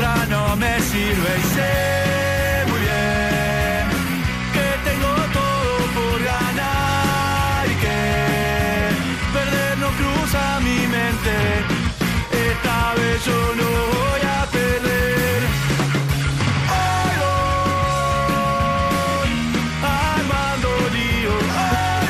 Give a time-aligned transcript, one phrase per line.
[0.00, 3.84] otra no me sirve y sé muy bien
[4.54, 7.98] que tengo todo por ganar y que
[9.34, 11.34] perder no cruza mi mente,
[12.50, 15.40] esta vez yo no voy a perder.
[16.76, 17.14] Hoy
[19.12, 19.32] voy
[19.82, 21.34] armando lío,
[21.66, 22.06] hoy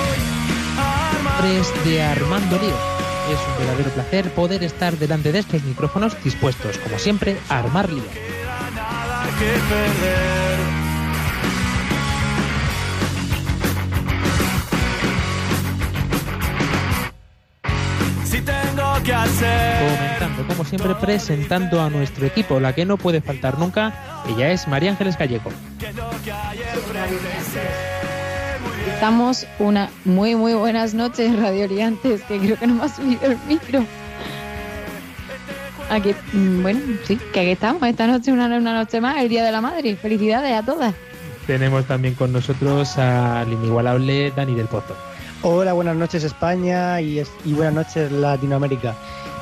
[0.00, 0.20] voy
[0.78, 2.95] armando de Armando Lío.
[3.28, 7.92] Es un verdadero placer poder estar delante de estos micrófonos dispuestos, como siempre, a armar
[7.92, 8.04] lío.
[19.06, 24.66] Comentando, como siempre, presentando a nuestro equipo, la que no puede faltar nunca, ella es
[24.68, 25.50] María Ángeles Gallego.
[28.96, 33.20] Estamos una muy muy buenas noches, Radio Oriantes, que creo que no me ha subido
[33.26, 33.84] el micro.
[35.90, 39.44] Aquí, mm, bueno, sí, que aquí estamos, esta noche una, una noche más, el Día
[39.44, 39.96] de la Madre.
[39.96, 40.94] Felicidades a todas.
[41.46, 44.96] Tenemos también con nosotros al inigualable Dani del Pozo.
[45.42, 48.94] Hola, buenas noches España y, es- y buenas noches Latinoamérica.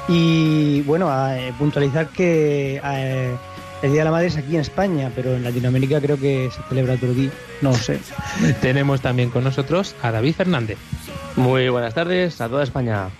[0.08, 3.34] Y bueno, a eh, puntualizar que eh,
[3.84, 6.62] el Día de la Madre es aquí en España, pero en Latinoamérica creo que se
[6.70, 8.00] celebra otro día, no lo sé.
[8.62, 10.78] Tenemos también con nosotros a David Fernández.
[11.36, 13.10] Muy buenas tardes a toda España.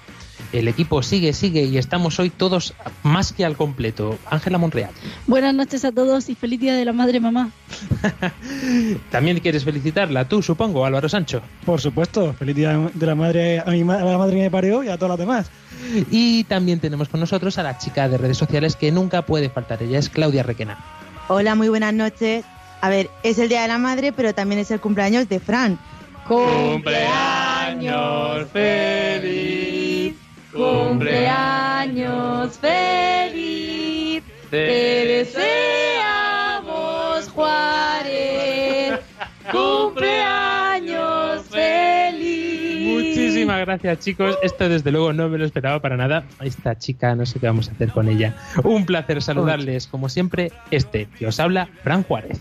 [0.55, 4.17] El equipo sigue, sigue y estamos hoy todos más que al completo.
[4.31, 4.93] Ángela Monreal.
[5.27, 7.51] Buenas noches a todos y feliz día de la madre mamá.
[9.11, 11.43] También quieres felicitarla tú, supongo, Álvaro Sancho.
[11.67, 14.85] Por supuesto, feliz Día de la Madre a, mi a la madre que me parió
[14.85, 15.51] y a todas las demás.
[16.13, 19.83] Y también tenemos con nosotros a la chica de redes sociales que nunca puede faltar.
[19.83, 20.79] Ella es Claudia Requena.
[21.27, 22.45] Hola, muy buenas noches.
[22.81, 25.81] A ver, es el Día de la Madre, pero también es el cumpleaños de Fran.
[26.29, 27.09] ¡Cumpleaños
[28.53, 29.74] feliz!
[30.55, 39.01] Cumpleaños feliz, te deseamos Juárez.
[39.51, 42.87] Cumpleaños feliz.
[42.87, 44.39] Muchísimas gracias, chicos.
[44.45, 46.25] Esto desde luego no me lo esperaba para nada.
[46.41, 48.37] Esta chica, no sé qué vamos a hacer con ella.
[48.63, 52.41] Un placer saludarles, como siempre, este que os habla, Fran Juárez.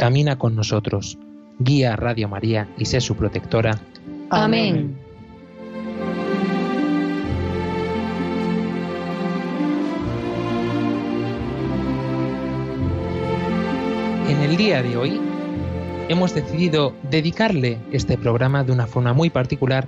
[0.00, 1.18] camina con nosotros,
[1.58, 3.78] guía a Radio María y sé su protectora.
[4.30, 4.96] Amén.
[14.26, 15.20] En el día de hoy
[16.08, 19.86] hemos decidido dedicarle este programa de una forma muy particular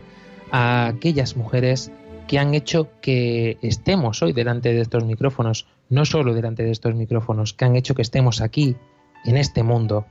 [0.51, 1.91] a aquellas mujeres
[2.29, 6.95] que han hecho que estemos hoy delante de estos micrófonos, no solo delante de estos
[6.95, 8.77] micrófonos, que han hecho que estemos aquí,
[9.25, 10.07] en este mundo.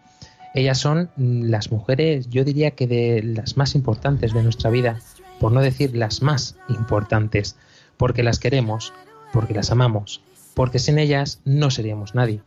[0.53, 4.99] Ellas son las mujeres, yo diría que de las más importantes de nuestra vida,
[5.39, 7.55] por no decir las más importantes,
[7.97, 8.93] porque las queremos,
[9.31, 10.21] porque las amamos,
[10.53, 12.41] porque sin ellas no seríamos nadie.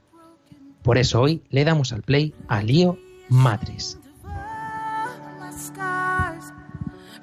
[0.82, 2.98] Por eso hoy le damos al play a Lío
[3.30, 3.98] Madres.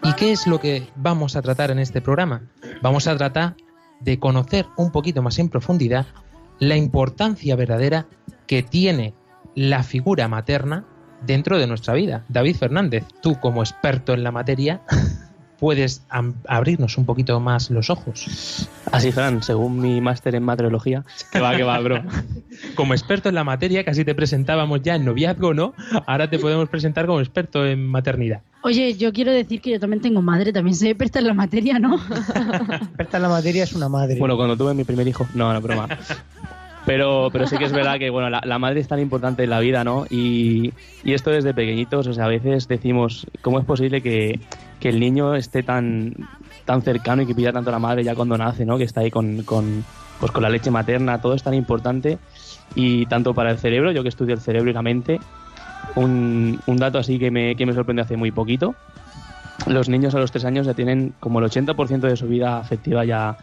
[0.04, 2.42] ¿Y qué es lo que vamos a tratar en este programa?
[2.82, 3.56] Vamos a tratar
[4.00, 6.08] de conocer un poquito más en profundidad
[6.58, 8.08] la importancia verdadera
[8.48, 9.14] que tiene
[9.56, 10.86] la figura materna
[11.26, 12.26] dentro de nuestra vida.
[12.30, 14.82] David Fernández, tú como experto en la materia,
[15.62, 16.04] puedes
[16.48, 18.68] abrirnos un poquito más los ojos.
[18.92, 22.02] Así, Fran, según mi máster en matriología, que va, que va, bro.
[22.76, 25.76] Como experto en la materia, casi te presentábamos ya en noviazgo, ¿no?
[26.08, 28.42] Ahora te podemos presentar como experto en maternidad.
[28.64, 31.78] Oye, yo quiero decir que yo también tengo madre, también soy experta en la materia,
[31.78, 31.96] ¿no?
[32.76, 34.18] experta en la materia es una madre.
[34.18, 35.88] Bueno, cuando tuve mi primer hijo, no, no, broma.
[36.86, 39.60] Pero, pero sí que es verdad que bueno, la, madre es tan importante en la
[39.60, 40.06] vida, ¿no?
[40.10, 40.74] Y,
[41.04, 44.40] y, esto desde pequeñitos, o sea, a veces decimos, ¿cómo es posible que,
[44.80, 46.16] que, el niño esté tan,
[46.66, 48.80] tan cercano y que pida tanto a la madre ya cuando nace, ¿no?
[48.80, 49.86] Que está ahí con, con,
[50.20, 52.18] pues con la leche materna, todo es tan importante
[52.74, 55.20] y tanto para el cerebro, yo que estudio el cerebro y la mente,
[55.96, 58.74] un, un dato así que me, que me sorprendió hace muy poquito,
[59.68, 63.06] los niños a los tres años ya tienen como el 80% de su vida afectiva
[63.06, 63.38] ya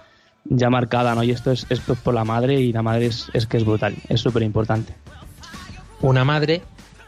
[0.44, 1.22] ya marcada, ¿no?
[1.22, 3.94] Y esto es, esto por la madre y la madre es, es que es brutal,
[4.08, 4.94] es súper importante.
[6.00, 6.62] Una madre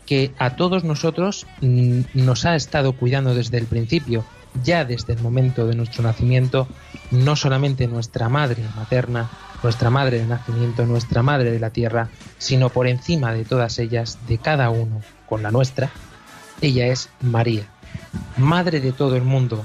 [0.07, 4.25] que a todos nosotros mm, nos ha estado cuidando desde el principio,
[4.65, 6.67] ya desde el momento de nuestro nacimiento,
[7.13, 9.31] no solamente nuestra madre materna,
[9.63, 14.19] nuestra madre de nacimiento, nuestra madre de la tierra, sino por encima de todas ellas,
[14.27, 15.91] de cada uno, con la nuestra,
[16.61, 17.63] ella es María,
[18.37, 19.65] madre de todo el mundo,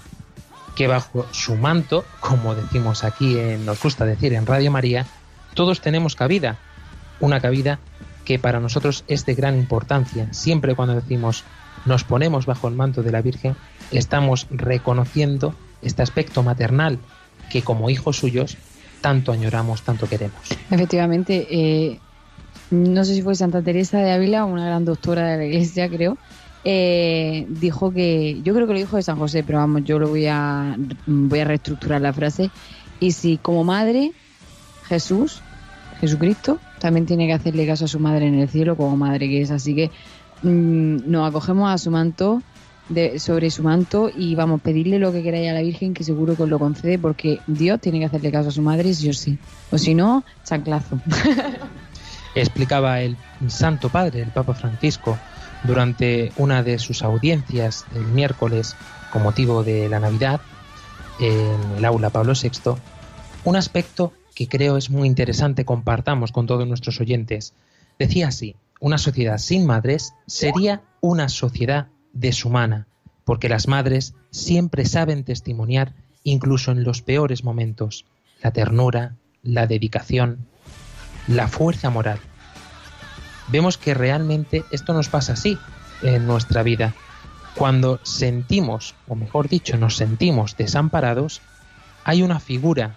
[0.76, 5.06] que bajo su manto, como decimos aquí, en, nos gusta decir en Radio María,
[5.54, 6.58] todos tenemos cabida,
[7.20, 7.80] una cabida
[8.26, 10.28] que para nosotros es de gran importancia.
[10.32, 11.44] Siempre cuando decimos
[11.86, 13.56] nos ponemos bajo el manto de la Virgen,
[13.92, 17.00] estamos reconociendo este aspecto maternal
[17.50, 18.58] que como hijos suyos
[19.02, 20.40] tanto añoramos, tanto queremos.
[20.72, 22.00] Efectivamente, eh,
[22.72, 26.18] no sé si fue Santa Teresa de Ávila, una gran doctora de la Iglesia, creo,
[26.68, 30.10] eh, dijo que, yo creo que lo dijo de San José, pero vamos, yo lo
[30.10, 30.76] voy a,
[31.06, 32.50] voy a reestructurar la frase.
[33.00, 34.14] Y si como madre,
[34.88, 35.42] Jesús,
[36.02, 39.42] Jesucristo, también tiene que hacerle caso a su madre en el cielo como madre que
[39.42, 39.52] es.
[39.52, 39.92] Así que
[40.42, 42.42] mm, nos acogemos a su manto,
[42.90, 46.36] de, sobre su manto y vamos, pedirle lo que queráis a la Virgen, que seguro
[46.36, 49.14] que os lo concede, porque Dios tiene que hacerle caso a su madre, sí o
[49.14, 49.38] sí.
[49.72, 51.00] O si no, chanclazo.
[52.36, 53.16] Explicaba el
[53.48, 55.18] Santo Padre, el Papa Francisco,
[55.66, 58.76] durante una de sus audiencias el miércoles
[59.12, 60.42] con motivo de la Navidad
[61.20, 62.76] en el aula Pablo VI,
[63.44, 67.54] un aspecto que creo es muy interesante compartamos con todos nuestros oyentes.
[67.98, 72.88] Decía así, una sociedad sin madres sería una sociedad deshumana,
[73.24, 78.06] porque las madres siempre saben testimoniar incluso en los peores momentos,
[78.42, 80.48] la ternura, la dedicación,
[81.28, 82.20] la fuerza moral
[83.48, 85.58] vemos que realmente esto nos pasa así
[86.02, 86.94] en nuestra vida.
[87.56, 91.42] Cuando sentimos, o mejor dicho, nos sentimos desamparados,
[92.04, 92.96] hay una figura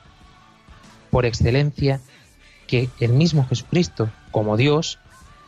[1.10, 2.00] por excelencia
[2.66, 4.98] que el mismo Jesucristo, como Dios,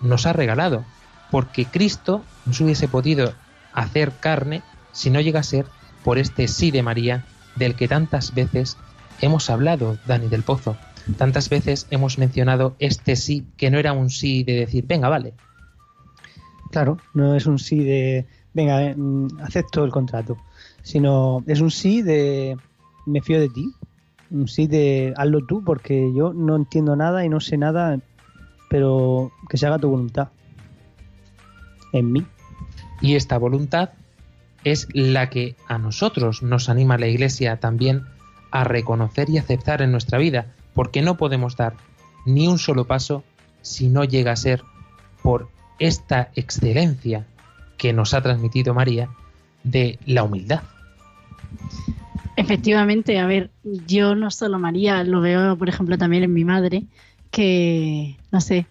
[0.00, 0.85] nos ha regalado,
[1.31, 3.35] porque Cristo no se hubiese podido
[3.73, 4.62] hacer carne
[4.93, 5.67] si no llega a ser
[6.02, 7.25] por este sí de María
[7.56, 8.76] del que tantas veces
[9.20, 10.76] hemos hablado, Dani del Pozo.
[11.17, 15.35] Tantas veces hemos mencionado este sí, que no era un sí de decir, venga, vale.
[16.71, 20.37] Claro, no es un sí de, venga, eh, mm, acepto el contrato,
[20.83, 22.57] sino es un sí de,
[23.07, 23.73] me fío de ti,
[24.31, 27.99] un sí de, hazlo tú, porque yo no entiendo nada y no sé nada,
[28.69, 30.29] pero que se haga tu voluntad
[31.93, 32.25] en mí.
[33.01, 33.91] Y esta voluntad
[34.62, 38.05] es la que a nosotros nos anima la Iglesia también
[38.51, 41.75] a reconocer y aceptar en nuestra vida porque no podemos dar
[42.27, 43.25] ni un solo paso
[43.63, 44.63] si no llega a ser
[45.23, 47.27] por esta excelencia
[47.77, 49.09] que nos ha transmitido María
[49.65, 50.63] de la humildad.
[52.37, 53.50] Efectivamente, a ver,
[53.87, 56.85] yo no solo María, lo veo, por ejemplo, también en mi madre,
[57.31, 58.67] que, no sé,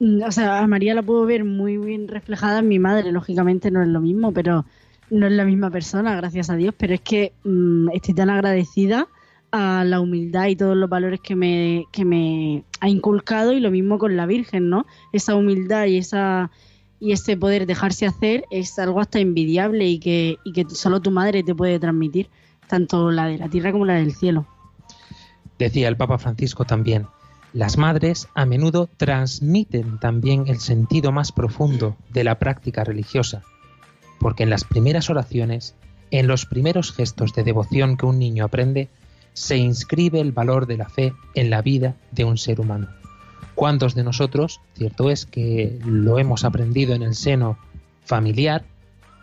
[0.00, 3.82] o sea, a María la puedo ver muy bien reflejada en mi madre, lógicamente no
[3.82, 4.66] es lo mismo, pero
[5.10, 9.06] no es la misma persona, gracias a Dios, pero es que mm, estoy tan agradecida
[9.56, 13.70] a la humildad y todos los valores que me, que me ha inculcado y lo
[13.70, 14.84] mismo con la Virgen, ¿no?
[15.12, 16.50] Esa humildad y esa
[16.98, 21.12] y ese poder dejarse hacer es algo hasta envidiable y que, y que solo tu
[21.12, 22.30] madre te puede transmitir,
[22.66, 24.44] tanto la de la tierra como la del cielo.
[25.56, 27.06] Decía el Papa Francisco también,
[27.52, 33.42] las madres a menudo transmiten también el sentido más profundo de la práctica religiosa,
[34.18, 35.76] porque en las primeras oraciones,
[36.10, 38.88] en los primeros gestos de devoción que un niño aprende,
[39.34, 42.88] se inscribe el valor de la fe en la vida de un ser humano.
[43.54, 47.58] ¿Cuántos de nosotros, cierto es que lo hemos aprendido en el seno
[48.04, 48.64] familiar,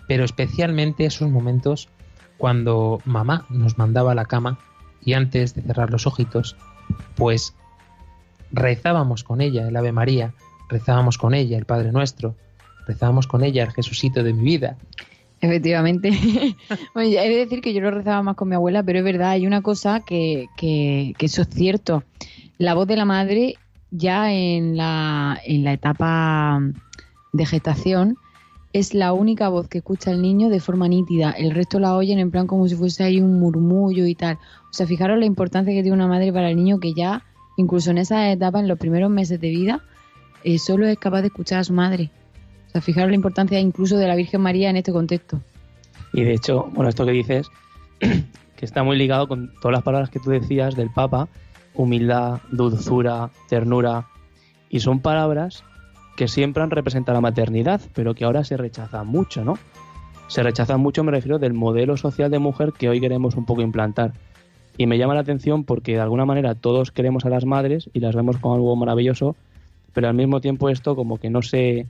[0.08, 1.90] pero especialmente esos momentos
[2.38, 4.60] cuando mamá nos mandaba a la cama
[5.04, 6.56] y antes de cerrar los ojitos,
[7.16, 7.56] pues
[8.52, 10.34] rezábamos con ella el Ave María,
[10.70, 12.36] rezábamos con ella el Padre Nuestro,
[12.88, 14.78] rezábamos con ella el Jesucito de mi vida.
[15.42, 16.12] Efectivamente.
[16.94, 19.32] bueno, he de decir que yo lo rezaba más con mi abuela, pero es verdad,
[19.32, 22.04] hay una cosa que, que, que eso es cierto.
[22.60, 23.56] La voz de la madre
[23.90, 26.62] ya en la, en la etapa
[27.34, 28.18] de gestación
[28.74, 31.32] es la única voz que escucha el niño de forma nítida.
[31.32, 34.38] El resto la oyen en plan como si fuese ahí un murmullo y tal.
[34.70, 37.24] O sea, fijaros la importancia que tiene una madre para el niño que ya,
[37.58, 39.82] incluso en esa etapa, en los primeros meses de vida,
[40.44, 42.12] eh, solo es capaz de escuchar a su madre.
[42.80, 45.42] Fijaros la importancia incluso de la Virgen María en este contexto.
[46.14, 47.50] Y de hecho, bueno, esto que dices,
[48.00, 51.28] que está muy ligado con todas las palabras que tú decías del Papa,
[51.74, 54.08] humildad, dulzura, ternura,
[54.70, 55.64] y son palabras
[56.16, 59.58] que siempre han representado la maternidad, pero que ahora se rechazan mucho, ¿no?
[60.28, 63.62] Se rechazan mucho, me refiero, del modelo social de mujer que hoy queremos un poco
[63.62, 64.14] implantar.
[64.78, 68.00] Y me llama la atención porque de alguna manera todos queremos a las madres y
[68.00, 69.36] las vemos como algo maravilloso,
[69.94, 71.88] pero al mismo tiempo esto como que no se,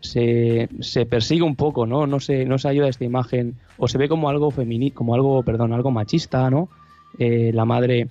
[0.00, 2.06] se, persigue un poco, ¿no?
[2.06, 5.14] No se, no se ayuda a esta imagen, o se ve como algo femenino, como
[5.14, 6.68] algo, perdón, algo machista, ¿no?
[7.18, 8.08] Eh, la madre.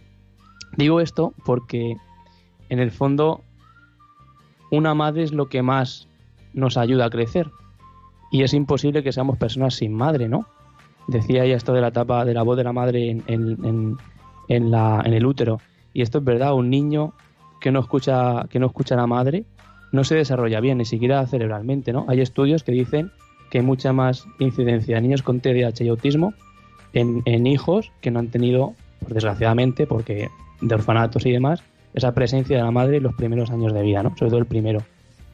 [0.78, 1.96] Digo esto porque
[2.70, 3.42] en el fondo
[4.72, 6.08] una madre es lo que más
[6.54, 7.50] nos ayuda a crecer.
[8.32, 10.48] Y es imposible que seamos personas sin madre, ¿no?
[11.08, 13.98] Decía ella esto de la etapa de la voz de la madre en, en,
[14.50, 15.60] en, en el útero.
[15.94, 17.14] Y esto es verdad, un niño
[17.62, 19.46] que no escucha, que no escucha a la madre
[19.96, 22.06] no se desarrolla bien, ni siquiera cerebralmente, ¿no?
[22.08, 23.12] Hay estudios que dicen
[23.50, 26.34] que hay mucha más incidencia de niños con TDAH y autismo
[26.94, 30.30] en, en hijos que no han tenido, pues, desgraciadamente, porque
[30.62, 34.04] de orfanatos y demás, esa presencia de la madre en los primeros años de vida,
[34.04, 34.16] ¿no?
[34.18, 34.82] Sobre todo el primero.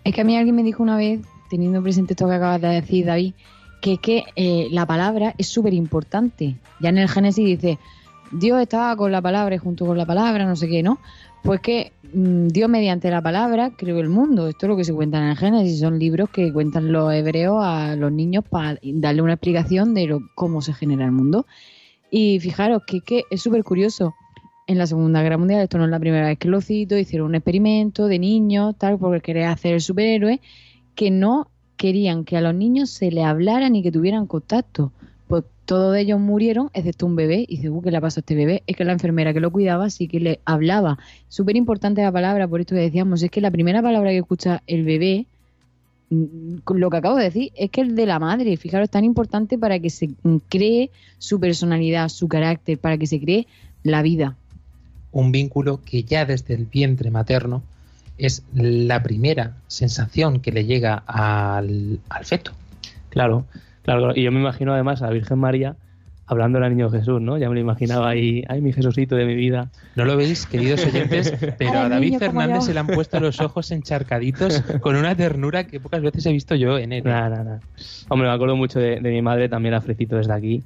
[0.04, 2.70] Es que a mí alguien me dijo una vez, teniendo presente esto que acabas de
[2.70, 3.34] decir, David,
[3.82, 6.56] que que eh, la palabra es súper importante.
[6.80, 7.80] Ya en el Génesis dice,
[8.32, 11.00] Dios estaba con la palabra y junto con la palabra, no sé qué, ¿no?
[11.44, 14.48] Pues que mm, Dios mediante la palabra creó el mundo.
[14.48, 15.80] Esto es lo que se cuenta en el Génesis.
[15.80, 20.20] Son libros que cuentan los hebreos a los niños para darle una explicación de lo,
[20.36, 21.46] cómo se genera el mundo.
[22.12, 24.14] Y fijaros que, es súper curioso.
[24.68, 27.30] En la Segunda Guerra Mundial, esto no es la primera vez que lo cito, hicieron
[27.30, 30.40] un experimento de niños, tal, porque quería hacer el superhéroe,
[30.96, 34.94] que no querían que a los niños se le hablaran ni que tuvieran contacto.
[35.66, 37.46] Todos ellos murieron, excepto un bebé.
[37.48, 38.64] Y dice, uh, ¿qué le pasó a este bebé?
[38.68, 40.98] Es que la enfermera que lo cuidaba sí que le hablaba.
[41.30, 44.64] Súper importante la palabra, por esto que decíamos, es que la primera palabra que escucha
[44.68, 45.28] el bebé,
[46.10, 48.58] mm, lo que acabo de decir, es que el de la madre.
[48.58, 50.90] Fijaros, es tan importante para que se mm, cree
[51.20, 53.48] su personalidad, su carácter, para que se cree
[53.84, 54.36] la vida.
[55.12, 57.64] Un vínculo que ya desde el vientre materno
[58.18, 62.52] es la primera sensación que le llega al, al feto.
[63.10, 63.46] Claro,
[63.84, 64.14] claro.
[64.16, 65.76] Y yo me imagino además a la Virgen María
[66.32, 67.38] hablando al niño Jesús, ¿no?
[67.38, 69.70] Ya me lo imaginaba ahí, ay, mi Jesucito de mi vida.
[69.98, 73.70] No lo veis, queridos oyentes, pero a David Fernández se le han puesto los ojos
[73.72, 77.04] encharcaditos con una ternura que pocas veces he visto yo en él.
[77.04, 77.60] Nada, nada.
[78.08, 80.64] Hombre, me acuerdo mucho de, de mi madre, también la frecito desde aquí.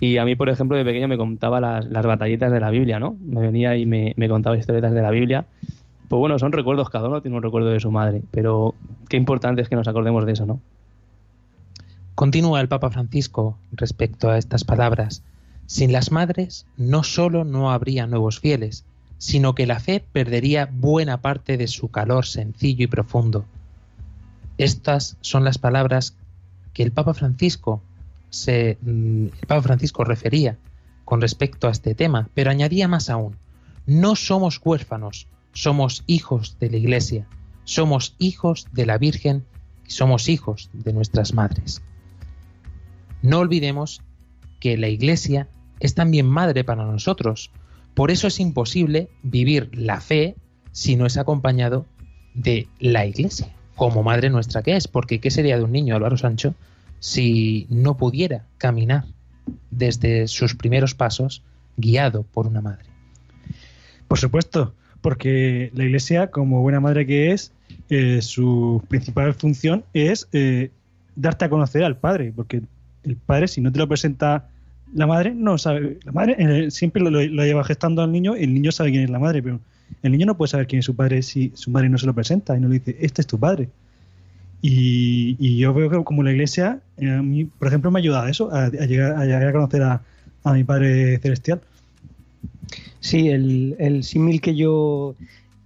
[0.00, 2.98] Y a mí, por ejemplo, de pequeño me contaba las, las batallitas de la Biblia,
[2.98, 3.16] ¿no?
[3.20, 5.44] Me venía y me, me contaba historietas de la Biblia.
[6.08, 8.74] Pues bueno, son recuerdos, cada uno tiene un recuerdo de su madre, pero
[9.08, 10.60] qué importante es que nos acordemos de eso, ¿no?
[12.14, 15.22] Continúa el Papa Francisco respecto a estas palabras.
[15.66, 18.84] Sin las madres no solo no habría nuevos fieles,
[19.16, 23.46] sino que la fe perdería buena parte de su calor sencillo y profundo.
[24.58, 26.16] Estas son las palabras
[26.74, 27.82] que el Papa Francisco
[28.28, 30.58] se, mm, el Papa Francisco refería
[31.06, 33.36] con respecto a este tema, pero añadía más aún,
[33.86, 37.26] no somos huérfanos, somos hijos de la Iglesia,
[37.64, 39.44] somos hijos de la Virgen
[39.86, 41.82] y somos hijos de nuestras madres.
[43.22, 44.02] No olvidemos
[44.60, 45.48] que la Iglesia
[45.80, 47.50] es también madre para nosotros,
[47.94, 50.36] por eso es imposible vivir la fe
[50.72, 51.86] si no es acompañado
[52.34, 56.16] de la Iglesia, como madre nuestra que es, porque ¿qué sería de un niño, Álvaro
[56.16, 56.54] Sancho,
[57.00, 59.04] si no pudiera caminar
[59.70, 61.42] desde sus primeros pasos
[61.76, 62.84] guiado por una madre.
[64.08, 67.52] Por supuesto, porque la Iglesia, como buena madre que es,
[67.88, 70.70] eh, su principal función es eh,
[71.16, 72.62] darte a conocer al Padre, porque
[73.04, 74.48] el Padre, si no te lo presenta
[74.94, 75.98] la madre, no sabe.
[76.04, 79.42] La madre siempre lo, lleva gestando al niño el niño sabe quién es la madre,
[79.42, 79.60] pero
[80.02, 82.14] el niño no puede saber quién es su padre si su madre no se lo
[82.14, 83.68] presenta y no le dice, este es tu padre.
[84.60, 88.00] Y, y, yo veo que como la iglesia, eh, a mí, por ejemplo, me ha
[88.00, 90.02] ayudado a eso, a, llegar, a llegar, a conocer a,
[90.44, 91.60] a, mi Padre Celestial.
[93.00, 95.16] Sí, el, el símil que yo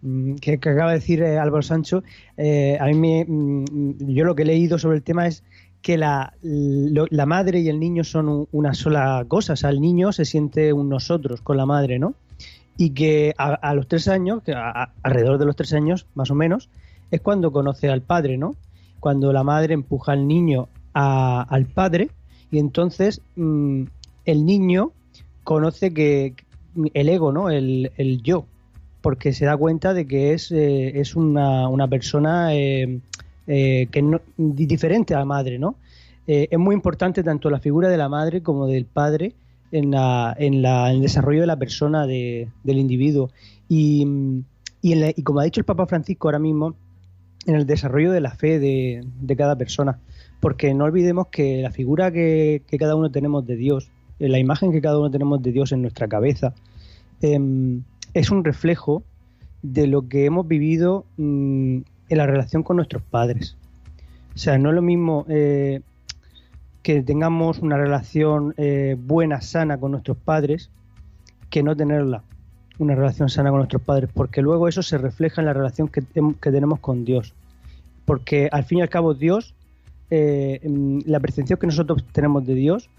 [0.00, 2.04] mm, que, que, acaba de decir eh, Álvaro Sancho,
[2.38, 5.42] eh, a mí me, mm, yo lo que he leído sobre el tema es
[5.86, 9.80] que la, la madre y el niño son un, una sola cosa, o sea, el
[9.80, 12.14] niño se siente un nosotros con la madre, ¿no?
[12.76, 16.34] Y que a, a los tres años, que alrededor de los tres años más o
[16.34, 16.70] menos,
[17.12, 18.56] es cuando conoce al padre, ¿no?
[18.98, 22.10] cuando la madre empuja al niño a, al padre
[22.50, 23.84] Y entonces mm,
[24.24, 24.90] el niño
[25.44, 26.34] conoce que
[26.92, 27.48] el ego, ¿no?
[27.48, 28.46] El, el yo,
[29.02, 32.98] porque se da cuenta de que es, eh, es una, una persona eh,
[33.46, 35.76] eh, que no, di- diferente a la madre, ¿no?
[36.26, 39.34] Eh, es muy importante tanto la figura de la madre como del padre
[39.72, 43.30] en, la, en, la- el desarrollo de la persona, de- del individuo.
[43.68, 44.06] Y,
[44.82, 46.74] y, en la- y como ha dicho el Papa Francisco ahora mismo,
[47.46, 50.00] en el desarrollo de la fe de, de cada persona.
[50.40, 53.88] Porque no olvidemos que la figura que, que cada uno tenemos de Dios,
[54.18, 56.52] eh, la imagen que cada uno tenemos de Dios en nuestra cabeza,
[57.22, 57.82] em,
[58.14, 59.02] es un reflejo
[59.62, 63.56] de lo que hemos vivido mm, en la relación con nuestros padres.
[64.34, 65.80] O sea, no es lo mismo eh,
[66.82, 70.70] que tengamos una relación eh, buena, sana con nuestros padres,
[71.50, 72.22] que no tenerla,
[72.78, 76.02] una relación sana con nuestros padres, porque luego eso se refleja en la relación que,
[76.40, 77.34] tenemos con Dios.
[78.04, 79.54] Porque al fin y al cabo Dios,
[80.10, 80.60] eh,
[81.06, 82.90] la percepción que nosotros tenemos de Dios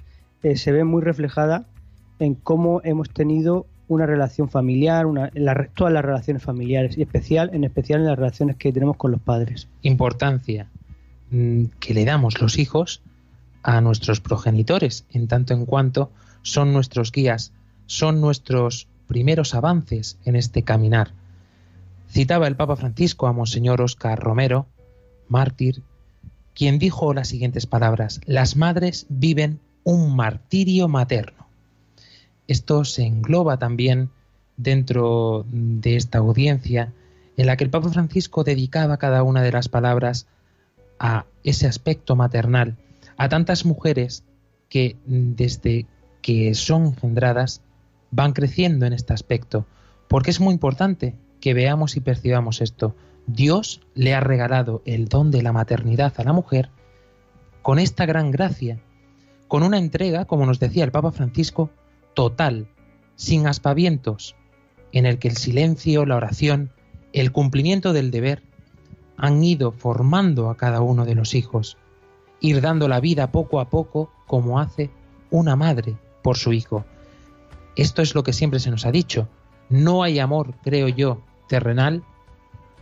[0.55, 1.65] se ve muy reflejada
[2.19, 5.06] en cómo hemos tenido una relación familiar,
[5.75, 9.22] todas las relaciones familiares, y especial, en especial en las relaciones que tenemos con los
[9.22, 9.67] padres.
[9.82, 10.67] Importancia
[11.32, 13.01] mm, que le damos los hijos
[13.63, 17.53] a nuestros progenitores, en tanto en cuanto son nuestros guías,
[17.86, 21.12] son nuestros primeros avances en este caminar.
[22.10, 24.67] Citaba el Papa Francisco a Monseñor Oscar Romero,
[25.27, 25.84] mártir,
[26.53, 31.47] quien dijo las siguientes palabras, las madres viven un martirio materno.
[32.48, 34.10] Esto se engloba también
[34.58, 36.94] dentro de esta audiencia
[37.38, 40.27] en la que el Papa Francisco dedicaba cada una de las palabras
[41.00, 42.75] a ese aspecto maternal,
[43.18, 44.24] a tantas mujeres
[44.70, 45.86] que mm, desde
[46.22, 47.62] que son engendradas
[48.12, 49.66] van creciendo en este aspecto,
[50.08, 52.96] porque es muy importante que veamos y percibamos esto.
[53.27, 56.70] Dios le ha regalado el don de la maternidad a la mujer
[57.62, 58.80] con esta gran gracia,
[59.48, 61.70] con una entrega, como nos decía el Papa Francisco,
[62.17, 62.65] total,
[63.15, 64.36] sin aspavientos,
[64.91, 66.71] en el que el silencio, la oración,
[67.13, 68.41] el cumplimiento del deber
[69.17, 71.77] han ido formando a cada uno de los hijos,
[72.39, 74.89] ir dando la vida poco a poco como hace
[75.29, 76.86] una madre por su hijo.
[77.75, 79.27] Esto es lo que siempre se nos ha dicho.
[79.70, 82.01] No hay amor, creo yo, terrenal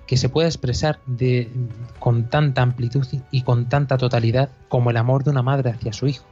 [0.07, 1.01] que se pueda expresar
[1.99, 6.07] con tanta amplitud y con tanta totalidad como el amor de una madre hacia su
[6.07, 6.25] hijo.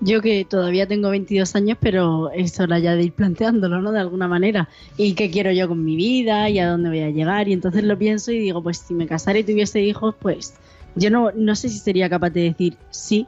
[0.00, 3.92] Yo que todavía tengo 22 años, pero es hora ya de ir planteándolo, ¿no?
[3.92, 4.68] De alguna manera.
[4.96, 7.48] Y qué quiero yo con mi vida y a dónde voy a llegar.
[7.48, 10.54] Y entonces lo pienso y digo, pues si me casara y tuviese hijos, pues
[10.94, 13.26] yo no, no sé si sería capaz de decir sí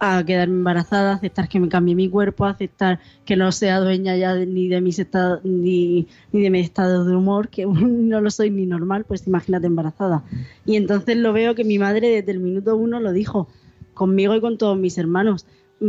[0.00, 4.34] a quedarme embarazada, aceptar que me cambie mi cuerpo, aceptar que no sea dueña ya
[4.34, 8.50] ni de mis estados ni, ni de mi estado de humor, que no lo soy
[8.50, 10.24] ni normal, pues imagínate embarazada.
[10.64, 13.48] Y entonces lo veo que mi madre desde el minuto uno lo dijo,
[13.94, 15.46] conmigo y con todos mis hermanos.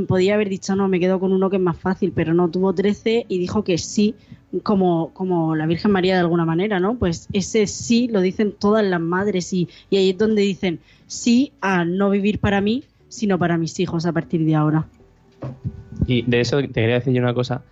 [0.08, 2.74] Podía haber dicho, no, me quedo con uno que es más fácil, pero no, tuvo
[2.74, 4.16] 13 y dijo que sí,
[4.64, 6.96] como, como la Virgen María de alguna manera, ¿no?
[6.96, 11.54] Pues ese sí lo dicen todas las madres y, y ahí es donde dicen sí
[11.62, 14.86] a no vivir para mí, sino para mis hijos a partir de ahora.
[16.06, 17.64] Y de eso te quería decir yo una cosa,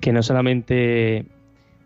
[0.00, 1.26] que no solamente,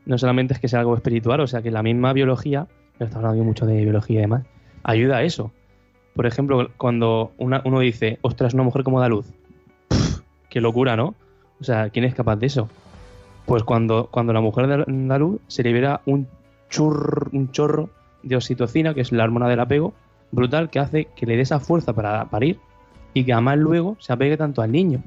[0.07, 2.67] no solamente es que sea algo espiritual, o sea que la misma biología,
[2.99, 4.45] que estamos hablando mucho de biología y demás,
[4.83, 5.53] ayuda a eso.
[6.15, 9.27] Por ejemplo, cuando uno dice, ostras, una mujer como da luz,
[10.55, 11.17] qué locura, ¿no?
[11.61, 12.69] O sea, ¿quién es capaz de eso?
[13.45, 16.29] Pues cuando, cuando la mujer da, luz, se libera un,
[16.71, 17.91] churr- un chorro
[18.23, 19.95] de oxitocina, que es la hormona del apego,
[20.31, 22.61] brutal, que hace que le dé esa fuerza para parir
[23.15, 25.03] y que además luego se apegue tanto al niño.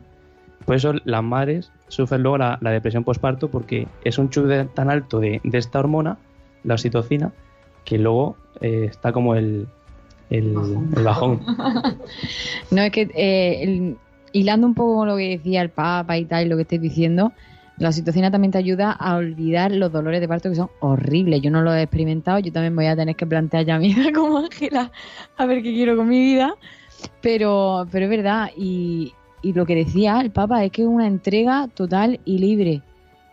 [0.66, 5.22] Por eso las madres sufren luego la, depresión postparto porque es un chute tan alto
[5.22, 6.18] de, de esta hormona,
[6.66, 7.32] la oxitocina,
[7.86, 9.66] que luego eh, está como el,
[10.30, 10.54] el,
[11.06, 11.40] bajón.
[12.72, 13.96] No, es que eh,
[14.34, 16.82] hilando un poco con lo que decía el Papa y tal, y lo que estáis
[16.82, 17.34] diciendo,
[17.78, 21.42] la oxitocina también te ayuda a olvidar los dolores de parto que son horribles.
[21.42, 24.12] Yo no lo he experimentado, yo también voy a tener que plantear ya mi vida
[24.14, 24.92] como Ángela,
[25.38, 26.56] a ver qué quiero con mi vida.
[27.22, 29.14] Pero, pero es verdad, y,
[29.44, 32.82] y lo que decía el Papa es que es una entrega total y libre.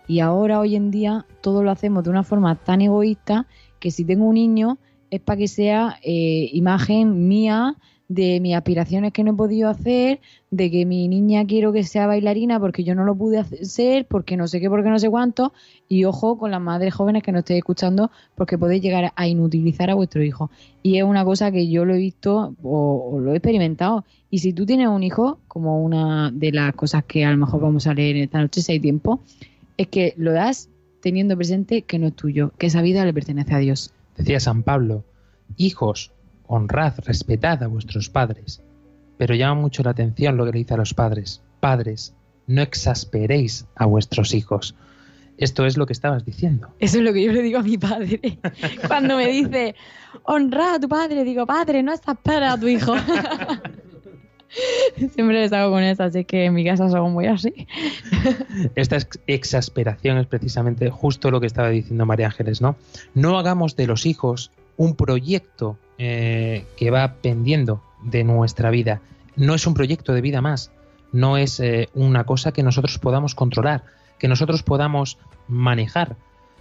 [0.06, 3.46] Y ahora, hoy en día, todo lo hacemos de una forma tan egoísta
[3.80, 4.78] que si tengo un niño
[5.10, 7.76] es para que sea eh, imagen mía
[8.08, 12.06] de mis aspiraciones que no he podido hacer, de que mi niña quiero que sea
[12.06, 15.52] bailarina porque yo no lo pude hacer, porque no sé qué, porque no sé cuánto.
[15.88, 19.90] Y ojo con las madres jóvenes que no estéis escuchando porque podéis llegar a inutilizar
[19.90, 20.50] a vuestro hijo.
[20.82, 24.04] Y es una cosa que yo lo he visto o, lo he experimentado.
[24.30, 27.60] Y si tú tienes un hijo, como una de las cosas que a lo mejor
[27.60, 29.20] vamos a leer esta noche si hay tiempo,
[29.76, 30.68] es que lo das
[31.00, 33.92] teniendo presente que no es tuyo, que esa vida le pertenece a Dios.
[34.16, 35.04] Decía San Pablo,
[35.56, 36.13] hijos,
[36.46, 38.62] honrad, respetad a vuestros padres.
[39.16, 41.40] pero llama mucho la atención lo que le dice a los padres.
[41.60, 42.14] Padres,
[42.46, 44.74] no exasperéis a vuestros hijos.
[45.38, 46.68] Esto es lo que estabas diciendo.
[46.80, 48.20] Eso es lo que yo le digo a mi padre.
[48.88, 49.74] Cuando me dice,
[50.24, 52.94] honra a tu padre, digo, padre, no exasperes a tu hijo.
[54.96, 57.52] Siempre les hago con eso, así que en mi casa somos muy así.
[58.76, 62.76] Esta ex- exasperación es precisamente justo lo que estaba diciendo María Ángeles, ¿no?
[63.14, 69.00] No hagamos de los hijos un proyecto eh, que va pendiendo de nuestra vida.
[69.36, 70.70] No es un proyecto de vida más,
[71.12, 73.84] no es eh, una cosa que nosotros podamos controlar,
[74.18, 76.16] que nosotros podamos manejar.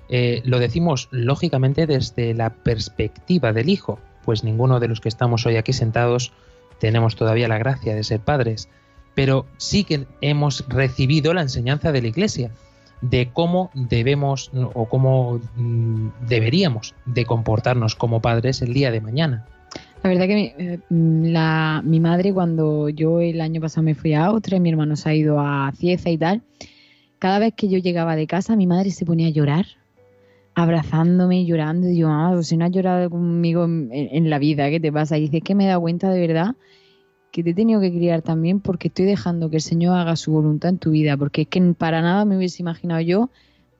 [0.09, 5.45] Eh, lo decimos lógicamente desde la perspectiva del hijo, pues ninguno de los que estamos
[5.45, 6.31] hoy aquí sentados
[6.79, 8.69] tenemos todavía la gracia de ser padres,
[9.15, 12.51] pero sí que hemos recibido la enseñanza de la Iglesia
[13.09, 19.45] de cómo debemos o cómo mm, deberíamos de comportarnos como padres el día de mañana.
[20.03, 24.25] La verdad que eh, la- mi madre, cuando yo el año pasado me fui a
[24.25, 26.41] Austria, mi hermano se ha ido a Cieza y tal,
[27.19, 29.65] cada vez que yo llegaba de casa, mi madre se ponía a llorar,
[30.55, 31.89] abrazándome, llorando.
[31.89, 34.91] Y yo, mamá, pues si no has llorado conmigo en, en la vida, ¿qué te
[34.91, 35.17] pasa?
[35.17, 36.55] Y dice, es que me he dado cuenta de verdad
[37.33, 40.31] que te he tenido que criar también porque estoy dejando que el Señor haga su
[40.31, 43.31] voluntad en tu vida, porque es que para nada me hubiese imaginado yo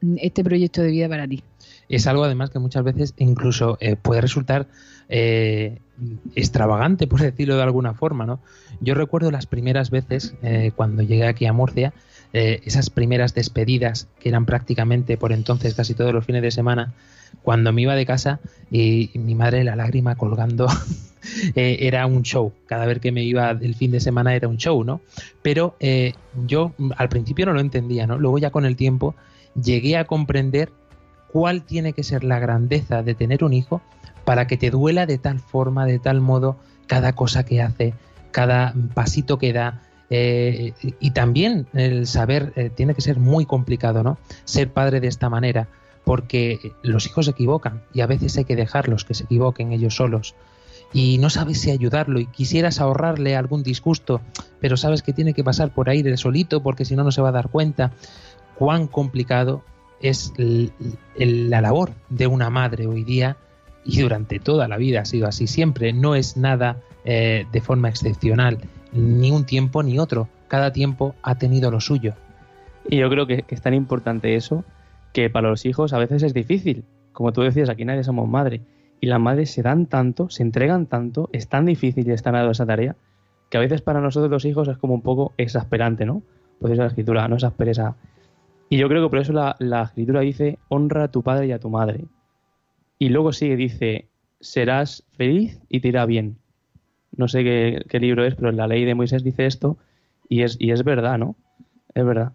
[0.02, 1.44] mm, este proyecto de vida para ti.
[1.88, 4.68] Es algo además que muchas veces incluso eh, puede resultar
[5.08, 5.78] eh,
[6.34, 8.39] extravagante, por decirlo de alguna forma, ¿no?
[8.82, 11.94] Yo recuerdo las primeras veces eh, cuando llegué aquí a Murcia,
[12.34, 16.93] eh, esas primeras despedidas que eran prácticamente por entonces casi todos los fines de semana,
[17.41, 18.39] cuando me iba de casa
[18.72, 20.67] y, mi madre la lágrima colgando
[21.56, 22.54] eh, era un show.
[22.65, 25.02] Cada vez que me iba el fin de semana era un show, ¿no?
[25.41, 26.13] Pero eh,
[26.46, 28.17] yo al principio no lo entendía, ¿no?
[28.17, 29.15] Luego ya con el tiempo
[29.62, 30.72] llegué a comprender
[31.32, 33.82] cuál tiene que ser la grandeza de tener un hijo
[34.26, 37.93] para que te duela de tal forma, de tal modo, cada cosa que hace,
[38.32, 39.82] cada pasito que da.
[40.15, 44.19] Eh, y también el saber, eh, tiene que ser muy complicado, ¿no?
[44.43, 45.69] Ser padre de esta manera,
[46.06, 49.95] porque los hijos se equivocan y a veces hay que dejarlos que se equivoquen ellos
[49.95, 50.36] solos.
[50.93, 54.21] Y no sabes si ayudarlo y quisieras ahorrarle algún disgusto,
[54.62, 57.23] pero sabes que tiene que pasar por ahí de solito porque si no, no se
[57.23, 57.91] va a dar cuenta
[58.54, 59.63] cuán complicado
[59.99, 63.36] es la labor de una madre hoy día
[63.84, 65.91] y durante toda la vida ha sido así siempre.
[65.91, 68.60] No es nada eh, de forma excepcional,
[68.93, 70.29] ni un tiempo ni otro.
[70.47, 72.13] Cada tiempo ha tenido lo suyo.
[72.88, 74.63] Y yo creo que, es tan importante eso
[75.13, 76.84] que para los hijos a veces es difícil.
[77.12, 78.62] Como tú decías, aquí nadie somos madre.
[78.99, 82.36] Y las madres se dan tanto, se entregan tanto, es tan difícil y es tan
[82.36, 82.95] esa tarea,
[83.49, 86.23] que a veces para nosotros los hijos es como un poco exasperante, ¿no?
[86.60, 87.95] Pues esa escritura, no exasperes a...
[88.69, 91.51] Y yo creo que por eso la, la escritura dice, honra a tu padre y
[91.51, 92.06] a tu madre.
[92.97, 94.08] Y luego sigue, dice,
[94.39, 96.38] serás feliz y te irá bien.
[97.15, 99.78] No sé qué, libro es, pero en la ley de Moisés dice esto
[100.30, 101.36] y es, y es verdad, ¿no?
[101.93, 102.34] Es verdad.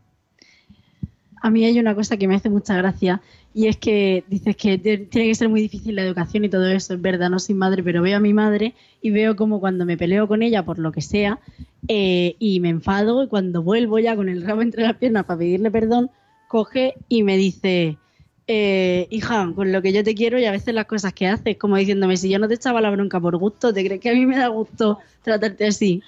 [1.41, 3.21] A mí hay una cosa que me hace mucha gracia
[3.55, 6.95] y es que dices que tiene que ser muy difícil la educación y todo eso,
[6.95, 9.97] es verdad, no soy madre, pero veo a mi madre y veo como cuando me
[9.97, 11.38] peleo con ella por lo que sea
[11.87, 15.38] eh, y me enfado y cuando vuelvo ya con el rabo entre las piernas para
[15.38, 16.11] pedirle perdón,
[16.49, 17.99] coge y me dice,
[18.51, 21.59] eh, hija, con lo que yo te quiero y a veces las cosas que haces,
[21.59, 24.15] como diciéndome, si yo no te echaba la bronca por gusto, ¿te crees que a
[24.15, 26.03] mí me da gusto tratarte así?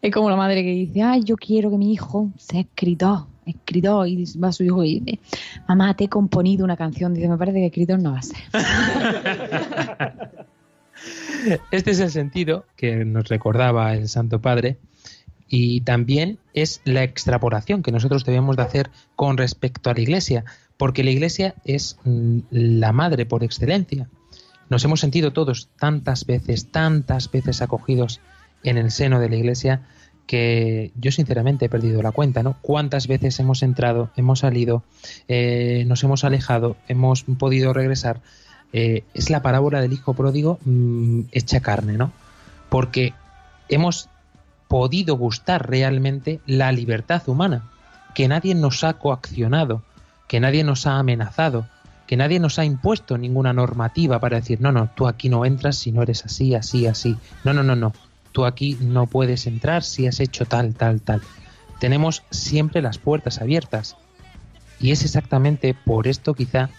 [0.00, 4.08] Es como la madre que dice, ay, yo quiero que mi hijo sea escritor, escritor,
[4.08, 5.20] y va su hijo y dice,
[5.68, 8.38] mamá, te he componido una canción, dice, me parece que escritor no va a ser.
[11.70, 14.78] Este es el sentido que nos recordaba el Santo Padre
[15.48, 20.44] y también es la extrapolación que nosotros debemos de hacer con respecto a la Iglesia,
[20.78, 24.08] porque la Iglesia es mm, la madre por excelencia.
[24.70, 28.20] Nos hemos sentido todos tantas veces, tantas veces acogidos
[28.64, 29.82] en el seno de la Iglesia
[30.26, 32.58] que yo sinceramente he perdido la cuenta, ¿no?
[32.60, 34.84] Cuántas veces hemos entrado, hemos salido,
[35.26, 38.20] eh, nos hemos alejado, hemos podido regresar.
[38.74, 42.12] Eh, es la parábola del hijo pródigo mm, hecha carne, ¿no?
[42.68, 43.14] Porque
[43.70, 44.10] hemos
[44.68, 47.70] podido gustar realmente la libertad humana,
[48.14, 49.82] que nadie nos ha coaccionado,
[50.28, 51.66] que nadie nos ha amenazado,
[52.06, 55.76] que nadie nos ha impuesto ninguna normativa para decir, no, no, tú aquí no entras
[55.76, 57.16] si no eres así, así, así.
[57.44, 57.92] No, no, no, no.
[58.32, 61.22] Tú aquí no puedes entrar si has hecho tal, tal, tal.
[61.80, 63.96] Tenemos siempre las puertas abiertas.
[64.80, 66.70] Y es exactamente por esto quizá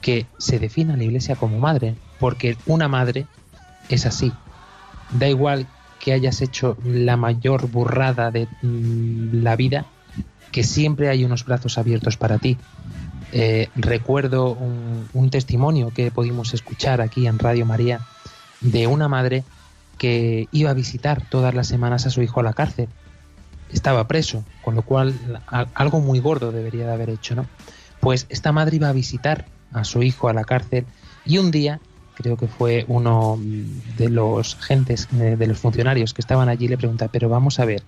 [0.00, 3.26] que se define a la iglesia como madre, porque una madre
[3.88, 4.32] es así.
[5.10, 5.66] Da igual
[6.00, 9.86] que hayas hecho la mayor burrada de mm, la vida,
[10.52, 12.56] que siempre hay unos brazos abiertos para ti.
[13.32, 18.00] Eh, recuerdo un, testimonio que pudimos escuchar aquí en Radio María
[18.60, 19.44] de una madre
[19.98, 22.88] que iba a visitar todas las semanas a su hijo a la cárcel.
[23.72, 25.14] Estaba preso, con lo cual
[25.74, 27.46] algo muy gordo debería de haber hecho, ¿no?
[28.00, 30.86] Pues esta madre iba a visitar a su hijo a la cárcel
[31.24, 31.80] y un día,
[32.14, 33.38] creo que fue uno
[33.96, 37.64] de los gentes, eh, de los funcionarios que estaban allí, le pregunta, pero vamos a
[37.64, 37.82] ver,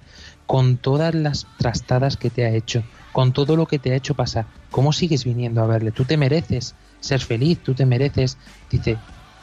[0.47, 4.15] con todas las trastadas que te ha hecho, con todo lo que te ha hecho
[4.15, 5.93] pasar, ¿cómo sigues viniendo a verle?
[5.93, 8.39] Tú te mereces ser feliz, tú te mereces.
[8.71, 8.97] Dice,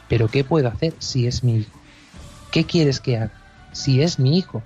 [0.07, 1.77] pero ¿qué puedo hacer si es mi hijo?
[2.51, 3.31] ¿Qué quieres que haga
[3.71, 4.63] si es mi hijo?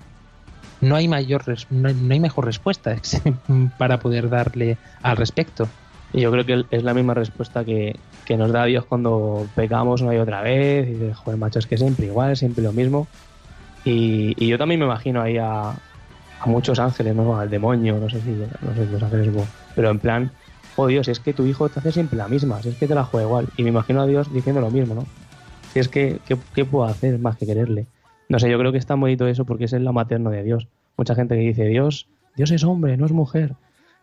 [0.80, 2.96] No hay mayor, no hay, mejor respuesta
[3.78, 5.68] para poder darle al respecto.
[6.12, 10.00] Y yo creo que es la misma respuesta que, que nos da Dios cuando pecamos
[10.00, 10.88] una y otra vez.
[10.88, 13.06] Y dices, joder, macho, es que siempre igual, siempre lo mismo.
[13.84, 15.74] Y, y yo también me imagino ahí a,
[16.44, 17.38] a muchos ángeles, ¿no?
[17.38, 19.30] Al demonio, no sé si, no sé si los ángeles,
[19.74, 20.30] pero en plan,
[20.76, 22.94] oh Dios, es que tu hijo te hace siempre la misma, si es que te
[22.94, 23.48] la juega igual.
[23.56, 25.06] Y me imagino a Dios diciendo lo mismo, ¿no?
[25.72, 26.20] Si es que,
[26.54, 27.86] ¿qué, puedo hacer más que quererle?
[28.28, 30.68] No sé, yo creo que está bonito eso porque es el materno de Dios.
[30.96, 33.54] Mucha gente que dice, Dios, Dios es hombre, no es mujer,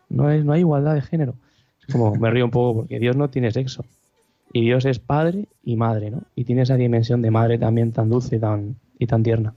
[0.08, 1.34] no, es, no hay igualdad de género.
[1.80, 3.84] Es como, me río un poco porque Dios no tiene sexo.
[4.52, 6.22] Y Dios es padre y madre, ¿no?
[6.34, 9.54] Y tiene esa dimensión de madre también tan dulce tan, y tan tierna.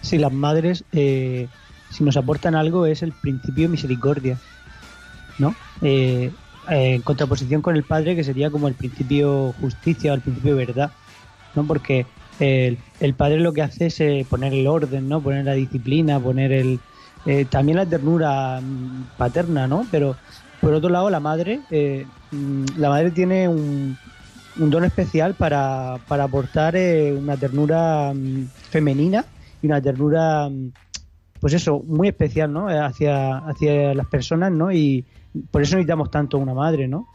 [0.00, 1.48] Sí, las madres, eh,
[1.90, 4.38] si nos aportan algo, es el principio misericordia,
[5.38, 5.54] ¿no?
[5.82, 6.30] Eh,
[6.68, 10.56] eh, en contraposición con el padre, que sería como el principio justicia o el principio
[10.56, 10.90] verdad,
[11.54, 11.64] ¿no?
[11.64, 12.06] Porque
[12.40, 15.20] el, el padre lo que hace es eh, poner el orden, ¿no?
[15.20, 16.80] Poner la disciplina, poner el...
[17.50, 19.86] también la ternura mm, paterna, ¿no?
[19.90, 20.16] Pero
[20.60, 21.60] por otro lado, la madre,
[22.30, 23.96] mm, la madre tiene un,
[24.58, 26.76] un don especial para, para aportar
[27.16, 29.24] una ternura mm, femenina
[29.62, 30.48] y una ternura,
[31.40, 32.70] pues eso, muy especial, ¿no?
[32.70, 34.72] Eh, Hacia, hacia las personas, ¿no?
[34.72, 35.04] Y
[35.50, 37.08] por eso necesitamos tanto una madre, ¿no?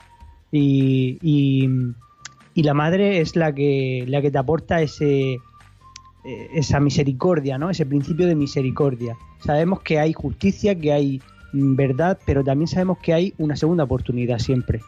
[0.51, 7.57] Y, y, la madre es la que, la que te aporta ese, eh, esa misericordia,
[7.57, 7.69] ¿no?
[7.69, 9.17] Ese principio de misericordia.
[9.39, 11.21] Sabemos que hay justicia, que hay
[11.53, 14.81] mm, verdad, pero también sabemos que hay una segunda oportunidad siempre.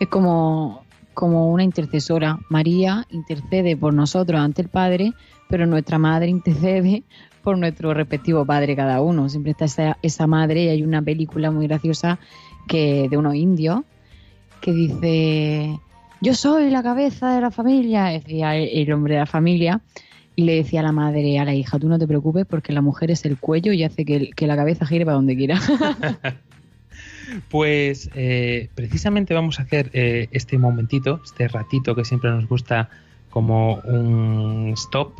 [0.00, 2.38] Es como, como una intercesora.
[2.48, 5.12] María intercede por nosotros ante el Padre,
[5.48, 7.04] pero nuestra madre intercede
[7.44, 9.28] por nuestro respectivo padre cada uno.
[9.28, 12.18] Siempre está esa, esa madre y hay una película muy graciosa
[12.66, 13.82] que de unos indios
[14.60, 15.78] que dice
[16.20, 19.82] yo soy la cabeza de la familia, decía el, hombre de la familia,
[20.34, 22.80] y le decía a la madre, a la hija, tú no te preocupes porque la
[22.80, 25.60] mujer es el cuello y hace que, el- que la cabeza gire para donde quiera.
[27.50, 32.90] Pues eh, precisamente vamos a hacer eh, este momentito, este ratito que siempre nos gusta
[33.30, 35.12] como un stop,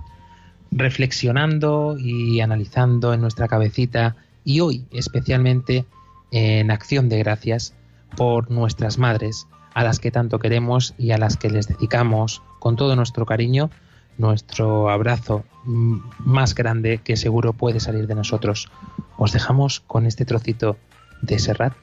[0.75, 5.87] reflexionando y analizando en nuestra cabecita y hoy especialmente
[6.31, 7.75] en acción de gracias
[8.17, 12.77] por nuestras madres, a las que tanto queremos y a las que les dedicamos con
[12.77, 13.71] todo nuestro cariño
[14.19, 18.71] nuestro abrazo más grande que seguro puede salir de nosotros.
[19.17, 20.77] Os dejamos con este trocito
[21.23, 21.75] de Serrat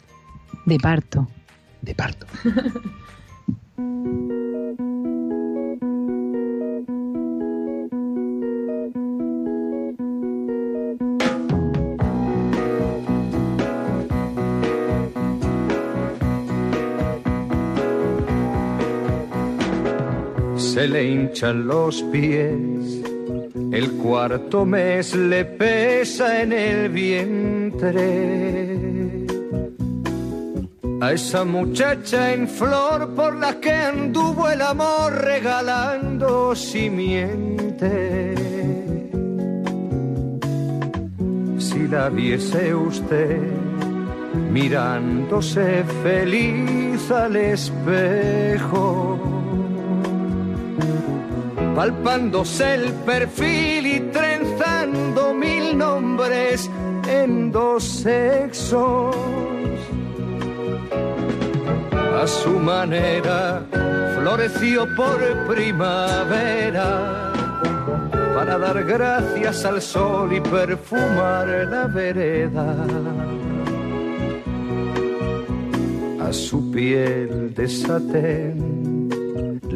[0.66, 1.28] De parto.
[1.82, 2.26] de parto.
[20.92, 23.02] le hinchan los pies,
[23.72, 28.42] el cuarto mes le pesa en el vientre.
[31.00, 38.36] A esa muchacha en flor por la que anduvo el amor regalando simiente.
[41.58, 43.40] Si la viese usted
[44.52, 49.31] mirándose feliz al espejo
[51.76, 56.70] palpándose el perfil y trenzando mil nombres
[57.08, 59.16] en dos sexos.
[62.22, 63.66] A su manera
[64.16, 67.32] floreció por primavera
[68.36, 72.76] para dar gracias al sol y perfumar la vereda.
[76.20, 77.68] A su piel de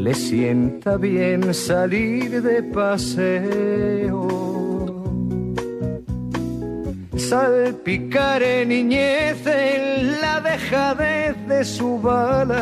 [0.05, 4.27] le sienta bien salir de paseo.
[7.17, 12.61] Salpicar en niñez en la dejadez de su balanceo.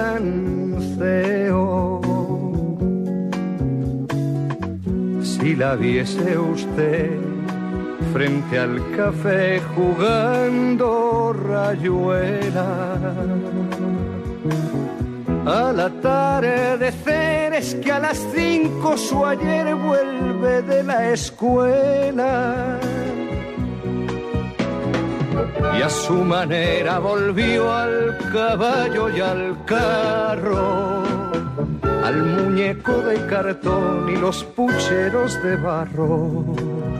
[5.21, 7.19] Si la viese usted
[8.13, 12.69] frente al café jugando rayuela
[15.45, 22.79] al atardecer es que a las cinco su ayer vuelve de la escuela
[25.77, 31.03] y a su manera volvió al caballo y al carro,
[32.03, 36.92] al muñeco de cartón y los pucheros de barro.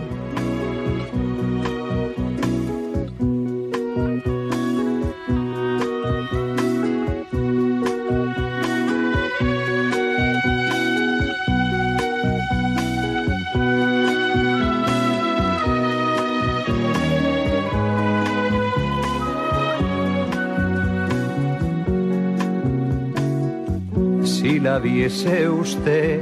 [24.79, 26.21] Viese usted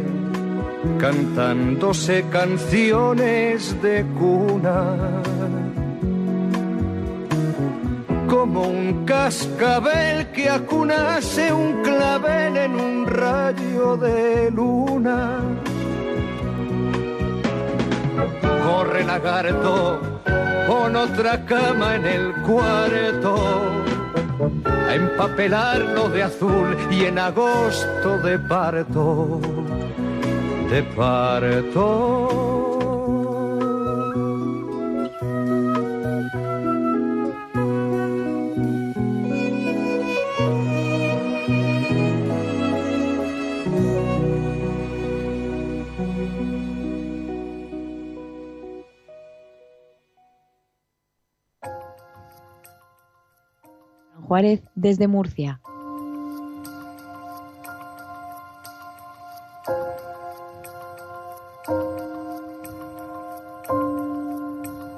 [1.00, 4.96] cantándose canciones de cuna.
[8.28, 15.40] Como un cascabel que acunase un clavel en un rayo de luna.
[18.66, 20.02] Corre lagarto
[20.68, 23.91] con otra cama en el cuarto
[24.92, 29.40] a empapelarlo de azul y en agosto de parto,
[30.70, 32.51] de parto.
[54.32, 55.60] Juárez desde Murcia.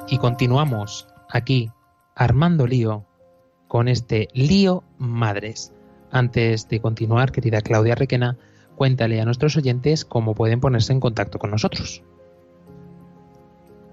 [0.07, 1.71] Y continuamos aquí,
[2.13, 3.07] armando lío,
[3.67, 5.73] con este lío madres.
[6.11, 8.37] Antes de continuar, querida Claudia Requena,
[8.75, 12.03] cuéntale a nuestros oyentes cómo pueden ponerse en contacto con nosotros.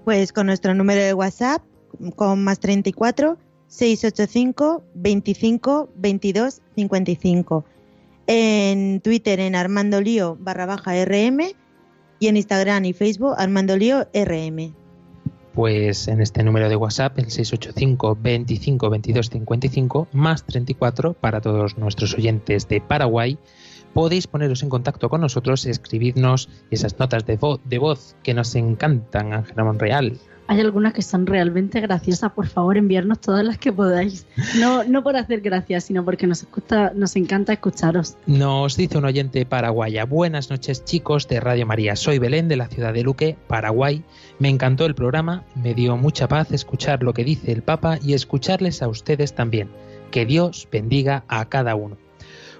[0.05, 1.63] Pues con nuestro número de WhatsApp,
[2.15, 3.39] con más 34
[3.71, 7.65] 685 25 22 55.
[8.27, 11.55] En Twitter en Armando Lío barra baja RM
[12.19, 14.75] y en Instagram y Facebook Armando Lío RM.
[15.53, 21.77] Pues en este número de WhatsApp, el 685 25 22 55 más 34 para todos
[21.77, 23.37] nuestros oyentes de Paraguay,
[23.93, 28.53] podéis poneros en contacto con nosotros, escribirnos esas notas de, vo de voz que nos
[28.55, 30.19] encantan, Ángela Monreal,
[30.51, 32.33] hay algunas que son realmente graciosas.
[32.33, 34.25] Por favor, enviarnos todas las que podáis.
[34.59, 38.17] No, no por hacer gracias, sino porque nos, gusta, nos encanta escucharos.
[38.25, 40.03] Nos dice un oyente paraguaya.
[40.03, 41.95] Buenas noches, chicos de Radio María.
[41.95, 44.03] Soy Belén de la ciudad de Luque, Paraguay.
[44.39, 45.45] Me encantó el programa.
[45.55, 49.69] Me dio mucha paz escuchar lo que dice el Papa y escucharles a ustedes también.
[50.11, 51.95] Que Dios bendiga a cada uno.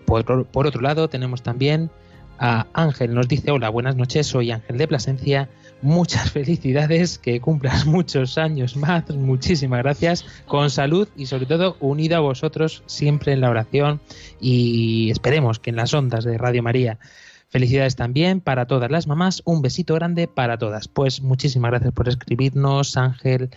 [0.06, 1.92] Por, por otro lado, tenemos también
[2.40, 3.14] a Ángel.
[3.14, 5.50] Nos dice, hola, buenas noches, soy Ángel de Plasencia
[5.82, 12.18] muchas felicidades, que cumplas muchos años más, muchísimas gracias, con salud y sobre todo unido
[12.18, 14.02] a vosotros siempre en la oración
[14.40, 17.00] y esperemos que en las ondas de Radio María.
[17.50, 20.88] Felicidades también para todas las mamás, un besito grande para todas.
[20.88, 23.50] Pues muchísimas gracias por escribirnos, Ángel,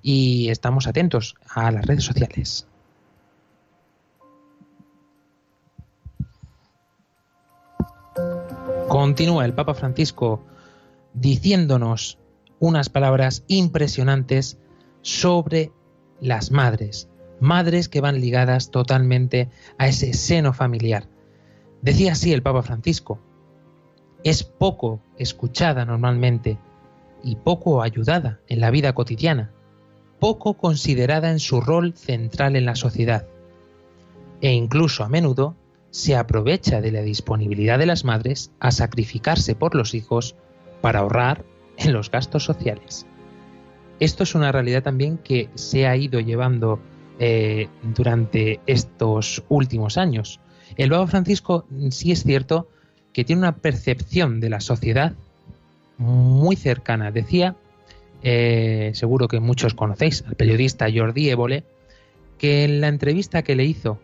[0.00, 2.66] y estamos atentos a las redes sociales.
[8.88, 10.42] Continúa el Papa Francisco
[11.14, 12.18] diciéndonos
[12.58, 14.58] unas palabras impresionantes
[15.02, 15.72] sobre
[16.20, 17.08] las madres,
[17.40, 21.08] madres que van ligadas totalmente a ese seno familiar.
[21.80, 23.18] Decía así el Papa Francisco,
[24.22, 26.58] es poco escuchada normalmente
[27.24, 29.50] y poco ayudada en la vida cotidiana,
[30.20, 33.26] poco considerada en su rol central en la sociedad
[34.42, 35.56] e incluso a menudo
[35.90, 40.36] se aprovecha de la disponibilidad de las madres a sacrificarse por los hijos
[40.82, 41.44] para ahorrar
[41.78, 43.06] en los gastos sociales.
[44.00, 46.80] Esto es una realidad también que se ha ido llevando
[47.18, 50.40] eh, durante estos últimos años.
[50.76, 52.68] El Papa Francisco sí es cierto
[53.12, 55.14] que tiene una percepción de la sociedad
[55.98, 57.10] muy cercana.
[57.10, 57.56] Decía,
[58.22, 61.64] eh, seguro que muchos conocéis, al periodista Jordi Évole,
[62.38, 64.00] que en la entrevista que le hizo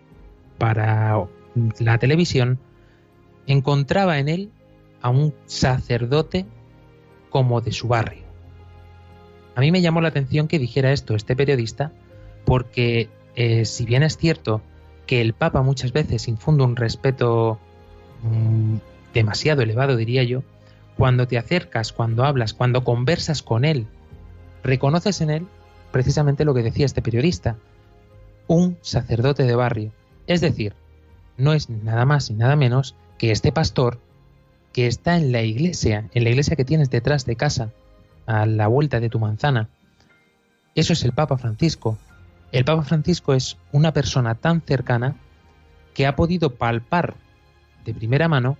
[0.59, 1.25] para
[1.81, 2.59] la televisión
[3.47, 4.51] encontraba en él
[5.01, 6.47] a un sacerdote
[7.31, 8.25] como de su barrio.
[9.55, 11.93] A mí me llamó la atención que dijera esto este periodista,
[12.45, 14.63] porque eh, si bien es cierto
[15.07, 17.59] que el Papa muchas veces infunde un respeto
[18.23, 18.77] mm,
[19.15, 20.43] demasiado elevado, diría yo,
[20.97, 23.87] cuando te acercas, cuando hablas, cuando conversas con él,
[24.63, 25.47] reconoces en él
[25.91, 27.57] precisamente lo que decía este periodista,
[28.47, 29.93] un sacerdote de barrio.
[30.27, 30.75] Es decir,
[31.37, 33.99] no es nada más y nada menos que este pastor
[34.79, 37.73] que está en la iglesia, en la iglesia que tienes detrás de casa,
[38.27, 39.69] a la vuelta de tu manzana.
[40.77, 41.99] Eso es el Papa Francisco.
[42.53, 45.17] El Papa Francisco es una persona tan cercana
[45.95, 47.17] que ha podido palpar
[47.85, 48.57] de primera mano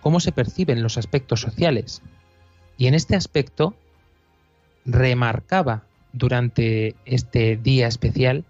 [0.00, 2.02] cómo se perciben los aspectos sociales.
[2.76, 3.76] Y en este aspecto
[4.84, 8.44] remarcaba durante este día especial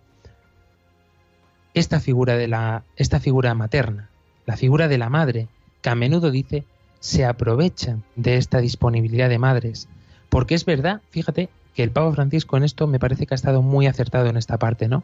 [1.74, 4.08] esta figura de la esta figura materna,
[4.46, 5.48] la figura de la madre,
[5.82, 6.64] que a menudo dice
[7.02, 9.88] se aprovechan de esta disponibilidad de madres,
[10.28, 13.60] porque es verdad, fíjate que el Papa Francisco en esto me parece que ha estado
[13.60, 15.02] muy acertado en esta parte, ¿no?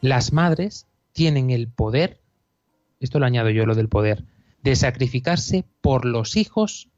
[0.00, 2.20] Las madres tienen el poder,
[3.00, 4.22] esto lo añado yo lo del poder,
[4.62, 6.90] de sacrificarse por los hijos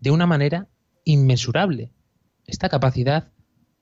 [0.00, 0.68] de una manera
[1.04, 1.90] inmesurable.
[2.46, 3.32] Esta capacidad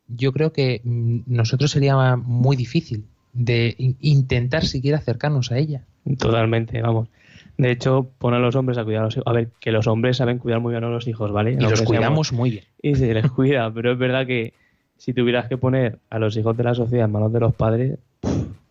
[0.07, 3.05] yo creo que mm, nosotros sería muy difícil
[3.35, 5.85] de intentar siquiera acercarnos a ella.
[6.17, 7.11] Totalmente, vamos.
[7.59, 9.27] De hecho, pon a los hombres a cuidar a los hijos.
[9.27, 11.53] A ver, que los hombres saben cuidar muy bien a los hijos, ¿vale?
[11.53, 12.65] Y los cuidamos muy bien.
[12.83, 14.55] Y se les cuida, pero es verdad que
[14.97, 17.99] si tuvieras que poner a los hijos de la sociedad en manos de los padres,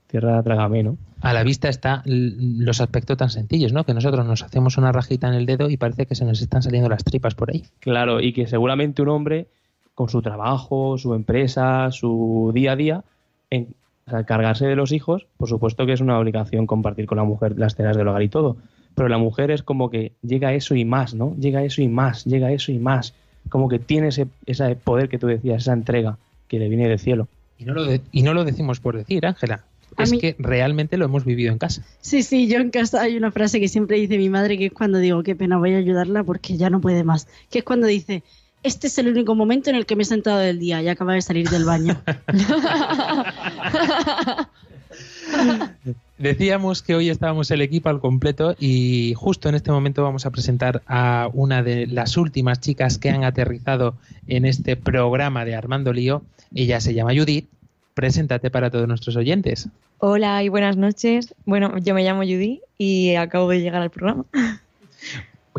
[0.07, 0.97] tierra trágame, ¿no?
[1.19, 3.83] A la vista están los aspectos tan sencillos, ¿no?
[3.83, 6.61] Que nosotros nos hacemos una rajita en el dedo y parece que se nos están
[6.61, 7.65] saliendo las tripas por ahí.
[7.79, 9.47] Claro, y que seguramente un hombre,
[9.95, 13.03] con su trabajo, su empresa, su día a día,
[13.49, 13.73] en,
[14.09, 17.57] o cargarse de los hijos, por supuesto que es una obligación compartir con la mujer
[17.57, 18.57] las cenas del hogar y todo.
[18.97, 21.35] Pero la mujer es como que llega eso y más, ¿no?
[21.37, 23.13] Llega eso y más, llega eso y más.
[23.47, 26.17] Como que tiene ese, ese poder que tú decías, esa entrega
[26.47, 27.27] que le viene del cielo.
[27.59, 29.63] Y no lo, y no lo decimos por decir, Ángela.
[29.99, 31.85] Es que realmente lo hemos vivido en casa.
[32.01, 34.73] Sí, sí, yo en casa hay una frase que siempre dice mi madre que es
[34.73, 37.27] cuando digo, qué pena, voy a ayudarla porque ya no puede más.
[37.51, 38.23] Que es cuando dice,
[38.63, 41.13] este es el único momento en el que me he sentado del día y acaba
[41.13, 42.01] de salir del baño.
[46.17, 50.31] Decíamos que hoy estábamos el equipo al completo y justo en este momento vamos a
[50.31, 53.95] presentar a una de las últimas chicas que han aterrizado
[54.27, 56.23] en este programa de Armando Lío.
[56.55, 57.47] Ella se llama Judith.
[57.93, 59.69] Preséntate para todos nuestros oyentes.
[59.99, 61.35] Hola y buenas noches.
[61.45, 64.25] Bueno, yo me llamo Judith y acabo de llegar al programa.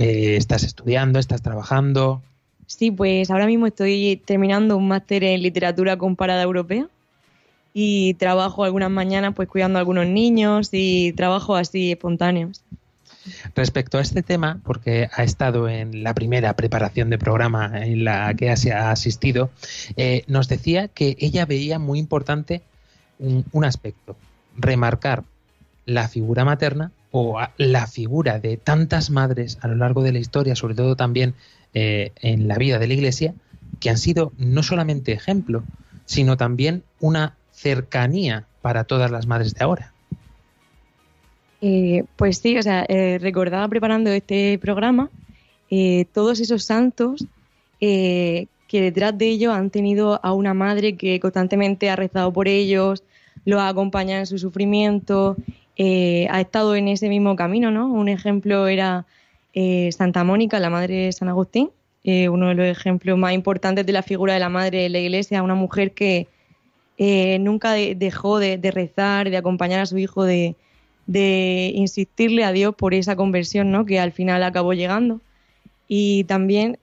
[0.00, 1.18] Eh, ¿Estás estudiando?
[1.18, 2.22] ¿Estás trabajando?
[2.68, 6.88] Sí, pues ahora mismo estoy terminando un máster en literatura comparada europea
[7.80, 12.64] y trabajo algunas mañanas pues cuidando a algunos niños y trabajo así espontáneos.
[13.54, 18.34] Respecto a este tema, porque ha estado en la primera preparación de programa en la
[18.34, 19.50] que ha asistido,
[19.96, 22.62] eh, nos decía que ella veía muy importante
[23.20, 24.16] un, aspecto,
[24.56, 25.22] remarcar
[25.86, 30.56] la figura materna o la figura de tantas madres a lo largo de la historia,
[30.56, 31.34] sobre todo también
[31.74, 33.34] eh, en la vida de la Iglesia
[33.78, 35.62] que han sido no solamente ejemplo,
[36.06, 39.92] sino también una cercanía para todas las madres de ahora.
[41.60, 45.10] Eh, pues sí, o sea, eh, recordaba preparando este programa
[46.14, 47.26] todos esos santos
[47.78, 53.02] que detrás de ellos han tenido a una madre que constantemente ha rezado por ellos,
[53.44, 55.36] los ha acompañado en su sufrimiento,
[55.78, 57.92] ha estado en ese mismo camino, ¿no?
[57.92, 59.04] Un ejemplo era
[59.60, 61.70] eh, Santa Mónica, la madre de San Agustín,
[62.04, 64.98] eh, uno de los ejemplos más importantes de la figura de la madre en la
[64.98, 66.28] iglesia, una mujer que
[66.98, 70.56] eh, nunca dejó de, rezar, de acompañar a su hijo, de,
[71.74, 73.86] insistirle a Dios por esa conversión ¿no?
[73.86, 75.20] que al final acabó llegando.
[75.88, 76.78] Y también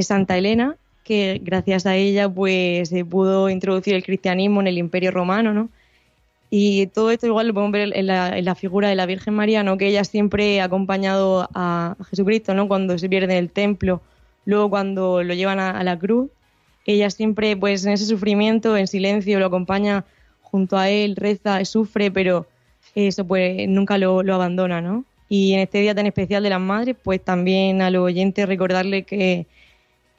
[0.00, 5.10] Santa Elena, que gracias a ella pues se pudo introducir el cristianismo en el imperio
[5.10, 5.70] romano, ¿no?
[6.54, 8.06] Y todo esto igual lo podemos ver en
[8.44, 9.78] la, figura de la Virgen María, ¿no?
[9.78, 12.68] que ella siempre ha acompañado a Jesucristo ¿no?
[12.68, 14.02] cuando se pierde en el templo,
[14.44, 16.30] luego cuando lo llevan a, la cruz.
[16.84, 20.04] Ella siempre, pues en ese sufrimiento, en silencio, lo acompaña
[20.40, 22.46] junto a él, reza, sufre, pero
[22.94, 25.04] eso pues nunca lo, abandona, ¿no?
[25.28, 29.04] Y en este día tan especial de las madres, pues también a los oyentes recordarle
[29.04, 29.46] que,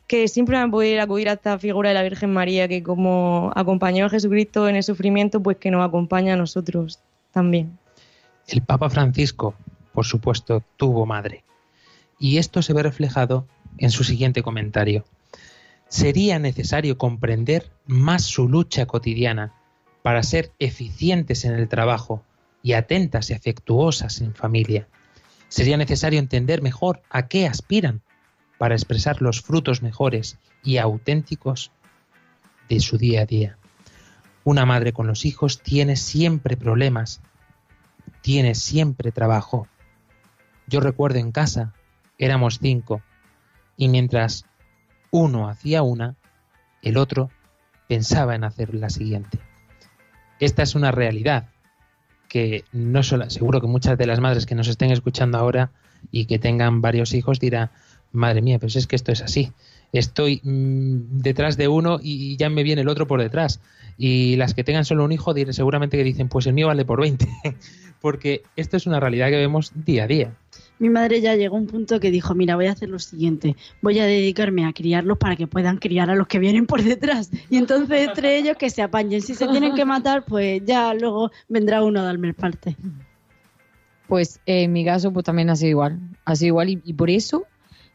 [0.08, 3.52] que siempre van a poder acudir a esta figura de la Virgen María que como
[3.56, 7.00] acompañó a Jesucristo en el sufrimiento, pues que nos acompaña a nosotros
[7.32, 7.78] también.
[8.48, 9.54] El Papa Francisco,
[9.94, 11.44] por supuesto, tuvo madre.
[12.20, 13.46] Y esto se ve reflejado
[13.78, 15.06] en su siguiente comentario.
[15.94, 19.54] Sería necesario comprender más su lucha cotidiana
[20.02, 22.24] para ser eficientes en el trabajo
[22.64, 24.88] y atentas y afectuosas en familia.
[25.50, 28.02] Sería necesario entender mejor a qué aspiran
[28.58, 31.72] para expresar los frutos mejores y auténticos
[32.70, 33.60] de su día a día.
[34.44, 37.22] Una madre con los hijos tiene siempre problemas,
[38.22, 39.68] tiene siempre trabajo.
[40.66, 41.76] Yo recuerdo en casa,
[42.18, 43.04] éramos cinco,
[43.78, 44.48] y mientras
[45.14, 46.16] uno hacía una,
[46.82, 47.30] el otro
[47.88, 49.40] pensaba en hacer la siguiente.
[50.40, 51.50] Esta es una realidad
[52.28, 55.72] que no solo, seguro que muchas de las madres que nos estén escuchando ahora
[56.12, 57.70] y que tengan varios hijos dirán,
[58.12, 59.52] madre mía, pues es que esto es así.
[59.92, 63.62] Estoy mm, detrás de uno y ya me viene el otro por detrás.
[64.00, 67.00] Y las que tengan solo un hijo seguramente que dicen, pues el mío vale por
[67.00, 67.28] 20.
[68.02, 70.34] Porque esto es una realidad que vemos día a día.
[70.80, 73.56] Mi madre ya llegó a un punto que dijo, mira, voy a hacer lo siguiente,
[73.82, 77.30] voy a dedicarme a criarlos para que puedan criar a los que vienen por detrás.
[77.50, 79.22] Y entonces entre ellos que se apañen.
[79.22, 82.76] Si se tienen que matar, pues ya luego vendrá uno a darme el parte.
[84.08, 86.00] Pues en mi caso pues también ha sido igual.
[86.26, 87.46] Ha sido igual y, por eso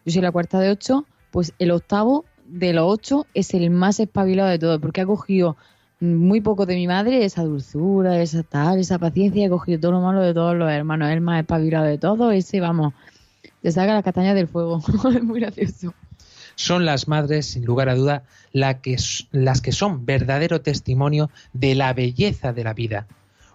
[0.04, 4.00] yo soy la cuarta de ocho, pues el octavo de los ocho es el más
[4.00, 5.56] espabilado de todos, porque ha cogido
[6.00, 10.00] muy poco de mi madre, esa dulzura, esa tal, esa paciencia, he cogido todo lo
[10.00, 12.94] malo de todos los hermanos, el más espabilado de todos, ese, vamos,
[13.62, 14.82] te saca las castañas del fuego,
[15.14, 15.92] es muy gracioso.
[16.54, 18.96] Son las madres, sin lugar a duda, la que,
[19.30, 23.06] las que son verdadero testimonio de la belleza de la vida.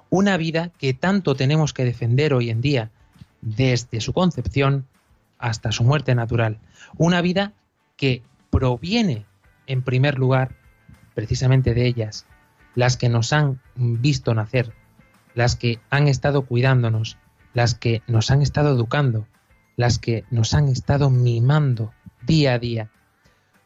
[0.10, 2.92] Una vida que tanto tenemos que defender hoy en día,
[3.42, 4.86] desde su concepción
[5.38, 6.60] hasta su muerte natural.
[6.98, 7.52] Una vida
[7.98, 9.26] que proviene,
[9.68, 10.56] en primer lugar,
[11.14, 12.26] precisamente de ellas,
[12.76, 14.74] las que nos han visto nacer,
[15.36, 17.18] las que han estado cuidándonos,
[17.54, 19.28] las que nos han estado educando,
[19.76, 21.94] las que nos han estado mimando
[22.26, 22.92] día a día,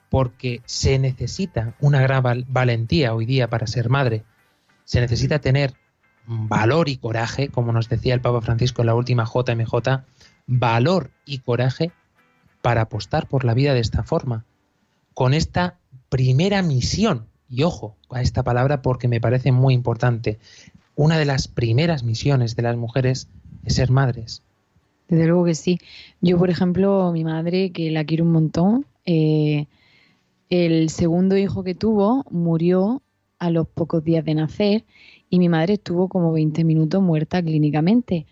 [0.09, 4.23] porque se necesita una gran valentía hoy día para ser madre,
[4.83, 5.73] se necesita tener
[6.25, 10.03] valor y coraje, como nos decía el Papa Francisco en la última JMJ,
[10.45, 11.91] valor y coraje
[12.61, 14.45] para apostar por la vida de esta forma,
[15.13, 15.77] con esta
[16.09, 20.39] primera misión y ojo a esta palabra porque me parece muy importante.
[20.95, 23.27] Una de las primeras misiones de las mujeres
[23.65, 24.41] es ser madres.
[25.07, 25.79] Desde luego que sí.
[26.21, 29.67] Yo, por ejemplo, mi madre, que la quiero un montón, eh,
[30.49, 33.01] el segundo hijo que tuvo murió
[33.39, 34.85] a los pocos días de nacer
[35.29, 38.25] y mi madre estuvo como 20 minutos muerta clínicamente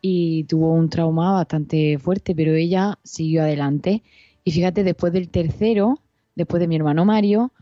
[0.00, 4.02] y tuvo un trauma bastante fuerte, pero ella siguió adelante.
[4.44, 5.98] Y fíjate, después del tercero,
[6.34, 7.52] después de mi hermano Mario,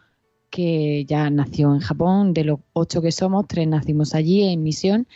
[0.57, 5.07] que ya nació en Japón, de los ocho que somos, tres nacimos allí en misión,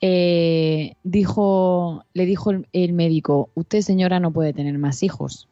[0.00, 5.50] eh, dijo, le dijo el, médico, usted señora no puede tener más hijos.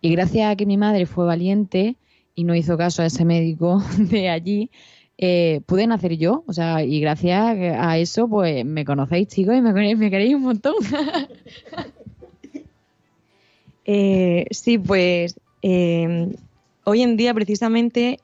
[0.00, 1.96] Y gracias a que mi madre fue valiente
[2.34, 4.70] y no hizo caso a ese médico de allí,
[5.18, 9.60] eh, pude nacer yo, o sea, y gracias a eso, pues me conocéis, chicos, y
[9.60, 10.74] me, queréis un montón.
[13.92, 18.20] Eh, sí, pues hoy en día precisamente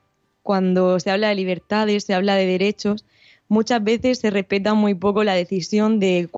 [0.47, 3.03] cuando se habla de libertades, se habla de derechos,
[3.49, 6.29] muchas veces se respeta muy poco la decisión de,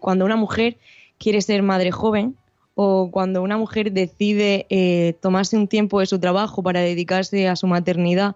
[0.00, 0.78] cuando una mujer
[1.18, 2.36] quiere ser madre joven
[2.74, 7.54] o cuando una mujer decide eh, tomarse un tiempo de su trabajo para dedicarse a
[7.54, 8.34] su maternidad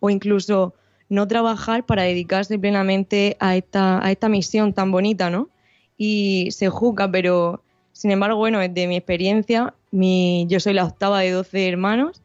[0.00, 0.74] o incluso
[1.08, 5.50] no trabajar para dedicarse plenamente a esta, a esta misión tan bonita, ¿no?
[5.96, 7.62] Y se juzga, pero
[7.92, 12.23] sin embargo, bueno, desde mi experiencia, mi, yo soy la octava de 12 hermanos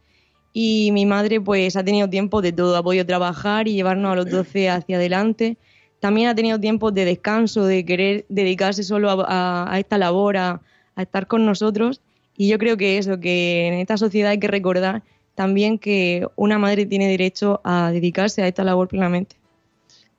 [0.53, 4.15] y mi madre pues ha tenido tiempo de todo, ha podido trabajar y llevarnos a
[4.15, 5.57] los 12 hacia adelante.
[5.99, 10.61] También ha tenido tiempo de descanso, de querer dedicarse solo a, esta labor, a,
[10.95, 12.01] estar con nosotros.
[12.37, 15.03] Y yo creo que eso, que en esta sociedad hay que recordar
[15.35, 19.35] también que una madre tiene derecho a dedicarse a esta labor plenamente.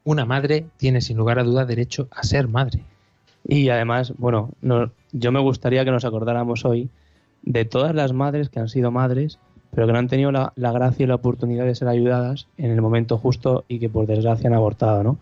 [0.05, 2.81] Una madre tiene sin lugar a duda derecho a ser madre.
[3.47, 4.51] Y además, bueno,
[5.13, 6.89] yo me gustaría que nos acordáramos hoy
[7.43, 9.39] de todas las madres que han sido madres
[9.73, 12.83] pero que no han tenido la, gracia y la oportunidad de ser ayudadas en el
[12.83, 15.19] momento justo y que por desgracia han abortado, ¿no?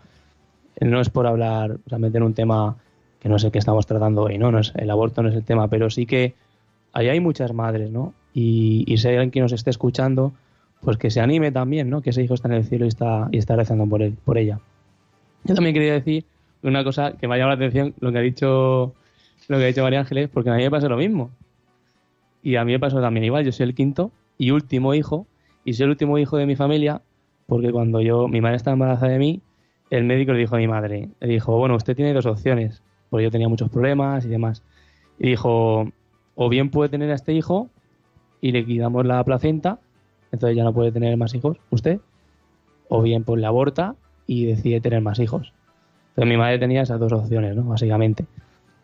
[0.81, 2.77] No es por hablar realmente en un tema
[3.19, 4.51] que no sé qué estamos tratando hoy, ¿no?
[4.51, 6.35] no es, el aborto no es el tema, pero sí que
[6.93, 8.13] ahí hay muchas madres, ¿no?
[8.33, 10.31] Y, y si hay alguien que nos esté escuchando,
[10.81, 12.01] pues que se anime también, ¿no?
[12.01, 14.37] Que ese hijo está en el cielo y está, y está rezando por, él, por
[14.37, 14.59] ella.
[15.43, 16.25] Yo también quería decir
[16.63, 18.93] una cosa que me ha llamado la atención, lo que ha dicho,
[19.47, 21.29] lo que ha dicho María Ángeles, porque a mí me pasa lo mismo.
[22.41, 25.27] Y a mí me pasó también igual, yo soy el quinto y último hijo,
[25.63, 27.03] y soy el último hijo de mi familia,
[27.45, 29.41] porque cuando yo, mi madre estaba embarazada de mí,
[29.91, 33.25] el médico le dijo a mi madre, le dijo, bueno, usted tiene dos opciones, porque
[33.25, 34.63] yo tenía muchos problemas y demás.
[35.19, 35.91] Y dijo,
[36.35, 37.69] o bien puede tener a este hijo
[38.39, 39.79] y le quitamos la placenta,
[40.31, 41.99] entonces ya no puede tener más hijos, usted,
[42.87, 45.53] o bien pues le aborta y decide tener más hijos.
[46.09, 47.63] Entonces mi madre tenía esas dos opciones, ¿no?
[47.63, 48.25] Básicamente.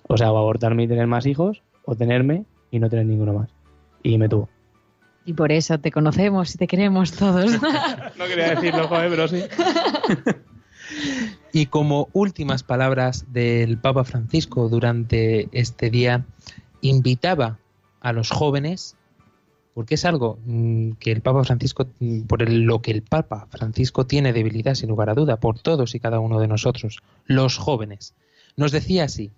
[0.07, 3.49] O sea, o abortarme y tener más hijos, o tenerme y no tener ninguno más.
[4.03, 4.49] Y me tuvo.
[5.25, 7.51] Y por eso te conocemos y te queremos todos.
[8.17, 9.43] no quería decirlo, joder, pero sí.
[11.51, 16.25] y como últimas palabras del Papa Francisco durante este día,
[16.81, 17.57] invitaba
[18.01, 18.97] a los jóvenes,
[19.73, 24.05] porque es algo mm, que el Papa Francisco, mm, por lo que el Papa Francisco
[24.05, 28.13] tiene debilidad sin lugar a duda, por todos y cada uno de nosotros, los jóvenes.
[28.57, 29.31] nos decía así,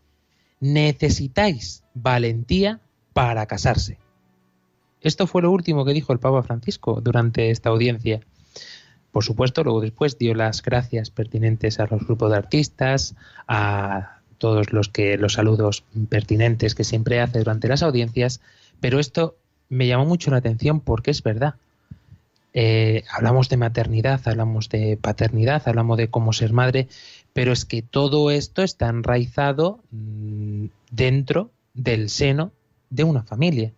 [0.60, 2.82] necesitáis valentía
[3.14, 4.00] para casarse.
[5.08, 8.20] Esto fue lo último que dijo el Papa Francisco durante esta audiencia.
[9.14, 13.16] Por supuesto, luego después dio las gracias pertinentes a los grupos de artistas,
[13.48, 18.42] a todos los que los saludos pertinentes que siempre hace durante las audiencias,
[18.82, 19.38] pero esto
[19.70, 21.56] me llamó mucho la atención porque es verdad.
[22.54, 26.90] Eh, hablamos de maternidad, hablamos de paternidad, hablamos de cómo ser madre,
[27.32, 32.52] pero es que todo esto está enraizado mm, dentro del seno
[32.90, 33.72] de una familia,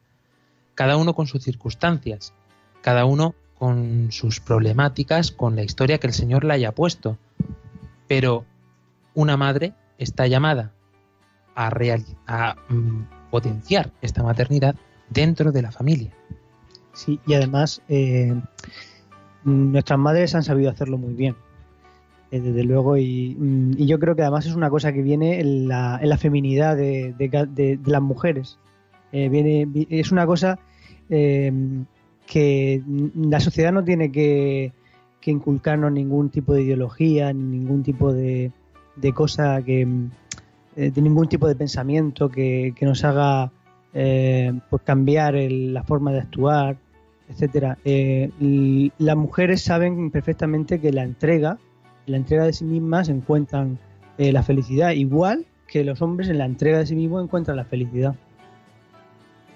[0.80, 2.34] cada uno con sus circunstancias,
[2.82, 7.18] cada uno con sus problemáticas, con la historia que el Señor le haya puesto.
[8.08, 8.46] Pero
[9.14, 10.72] una madre está llamada
[11.54, 11.70] a,
[12.28, 14.74] a mm, potenciar esta maternidad
[15.10, 16.14] dentro de la familia.
[16.94, 18.42] Sí, y además eh,
[19.44, 21.36] nuestras madres han sabido hacerlo muy bien,
[22.32, 25.68] eh, desde luego, mm, y, yo creo que además es una cosa que viene en
[25.68, 28.60] la, en la feminidad de, de, las mujeres.
[29.12, 30.58] Eh, viene, es una cosa
[31.10, 32.84] que
[33.16, 34.74] la sociedad no tiene que,
[35.26, 38.52] inculcarnos ningún tipo de ideología, ni ningún tipo de,
[39.14, 39.88] cosa que,
[40.76, 43.52] de ningún tipo de pensamiento que, nos haga
[43.94, 46.78] eh, pues cambiar la forma de actuar,
[47.30, 47.78] etcétera.
[47.86, 51.58] Eh, las mujeres saben perfectamente que la entrega,
[52.06, 53.80] la entrega de sí mismas encuentran
[54.18, 57.66] eh, la felicidad, igual que los hombres en la entrega de sí mismos encuentran la
[57.66, 58.16] felicidad.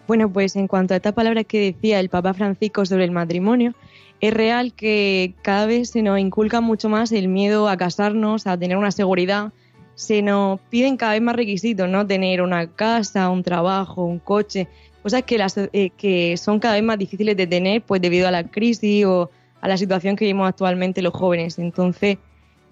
[0.07, 3.73] Bueno, pues en cuanto a esta palabra que decía el Papa Francisco sobre el matrimonio,
[4.19, 8.57] es real que cada vez se nos inculca mucho más el miedo a casarnos, a
[8.57, 9.51] tener una seguridad,
[9.95, 12.05] se nos piden cada vez más requisitos, ¿no?
[12.05, 14.67] Tener una casa, un trabajo, un coche,
[15.03, 18.31] cosas que, las, eh, que son cada vez más difíciles de tener, pues debido a
[18.31, 19.29] la crisis o
[19.61, 21.59] a la situación que vivimos actualmente los jóvenes.
[21.59, 22.17] Entonces,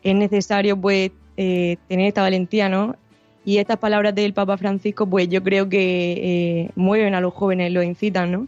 [0.04, 2.96] es necesario, pues, eh, tener esta valentía, ¿no?
[3.44, 7.72] Y estas palabras del Papa Francisco, pues yo creo que eh, mueven a los jóvenes,
[7.72, 8.48] los incitan, ¿no?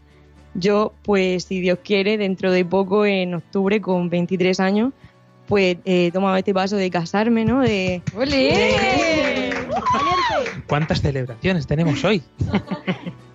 [0.54, 4.92] Yo, pues, si Dios quiere, dentro de poco, en octubre, con 23 años,
[5.48, 7.60] pues he tomado este paso de casarme, ¿no?
[7.60, 8.02] De,
[10.68, 12.22] ¿Cuántas celebraciones tenemos hoy?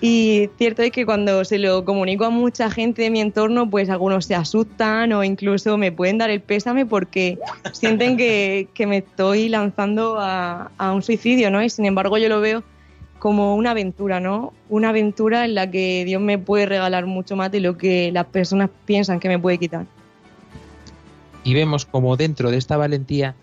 [0.00, 3.88] Y cierto es que cuando se lo comunico a mucha gente de mi entorno, pues
[3.88, 7.38] algunos se asustan o incluso me pueden dar el pésame porque
[7.72, 11.62] sienten que, me estoy lanzando a, a, un suicidio, ¿no?
[11.62, 12.62] Y sin embargo yo lo veo
[13.18, 14.52] como una aventura, ¿no?
[14.68, 18.26] Una aventura en la que Dios me puede regalar mucho más de lo que las
[18.26, 19.86] personas piensan que me puede quitar
[21.44, 23.34] y vemos como dentro de esta valentía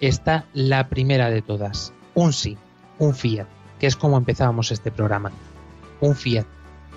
[0.00, 2.56] está la primera de todas, un sí,
[2.98, 3.46] un fiat,
[3.78, 5.32] que es como empezábamos este programa.
[6.00, 6.46] Un fiat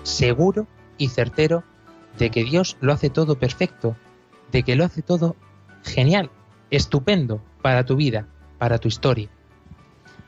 [0.02, 1.64] seguro y certero
[2.18, 3.96] de que Dios lo hace todo perfecto,
[4.52, 5.36] de que lo hace todo
[5.84, 6.30] genial,
[6.70, 8.26] estupendo para tu vida,
[8.58, 9.28] para tu historia.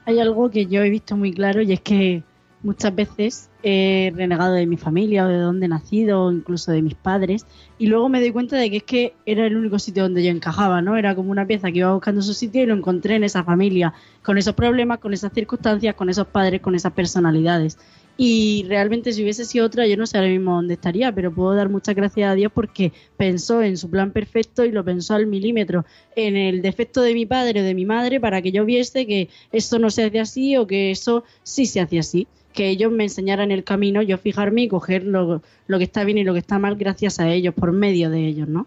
[0.06, 2.22] Hay algo que yo he visto muy claro y es que
[2.62, 6.82] muchas veces he renegado de mi familia o de dónde he nacido o incluso de
[6.82, 7.46] mis padres
[7.78, 10.30] y luego me doy cuenta de que es que era el único sitio donde yo
[10.30, 10.96] encajaba, ¿no?
[10.96, 13.94] Era como una pieza que iba buscando su sitio y lo encontré en esa familia,
[14.22, 17.78] con esos problemas, con esas circunstancias, con esos padres, con esas personalidades.
[18.22, 21.54] Y realmente si hubiese sido otra, yo no sé ahora mismo dónde estaría, pero puedo
[21.54, 25.26] dar muchas gracias a Dios porque pensó en su plan perfecto y lo pensó al
[25.26, 29.06] milímetro, en el defecto de mi padre o de mi madre para que yo viese
[29.06, 32.92] que esto no se hace así o que eso sí se hace así que ellos
[32.92, 36.40] me enseñaran el camino, yo fijarme y coger lo, que está bien y lo que
[36.40, 38.66] está mal gracias a ellos, por medio de ellos, ¿no?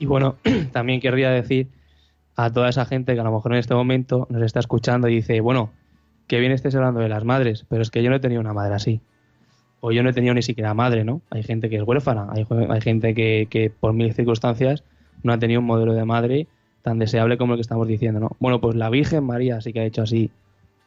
[0.00, 0.38] Y bueno,
[0.72, 1.68] también querría decir
[2.34, 5.14] a toda esa gente que a lo mejor en este momento nos está escuchando y
[5.14, 5.70] dice, bueno,
[6.26, 8.52] que bien estés hablando de las madres, pero es que yo no he tenido una
[8.52, 9.00] madre así.
[9.80, 11.22] O yo no he tenido ni siquiera madre, ¿no?
[11.30, 12.46] Hay gente que es huérfana, hay,
[12.80, 14.84] gente que, que por mil circunstancias
[15.22, 16.46] no ha tenido un modelo de madre
[16.82, 18.36] tan deseable como el que estamos diciendo, ¿no?
[18.38, 20.30] Bueno, pues la Virgen María sí que ha hecho así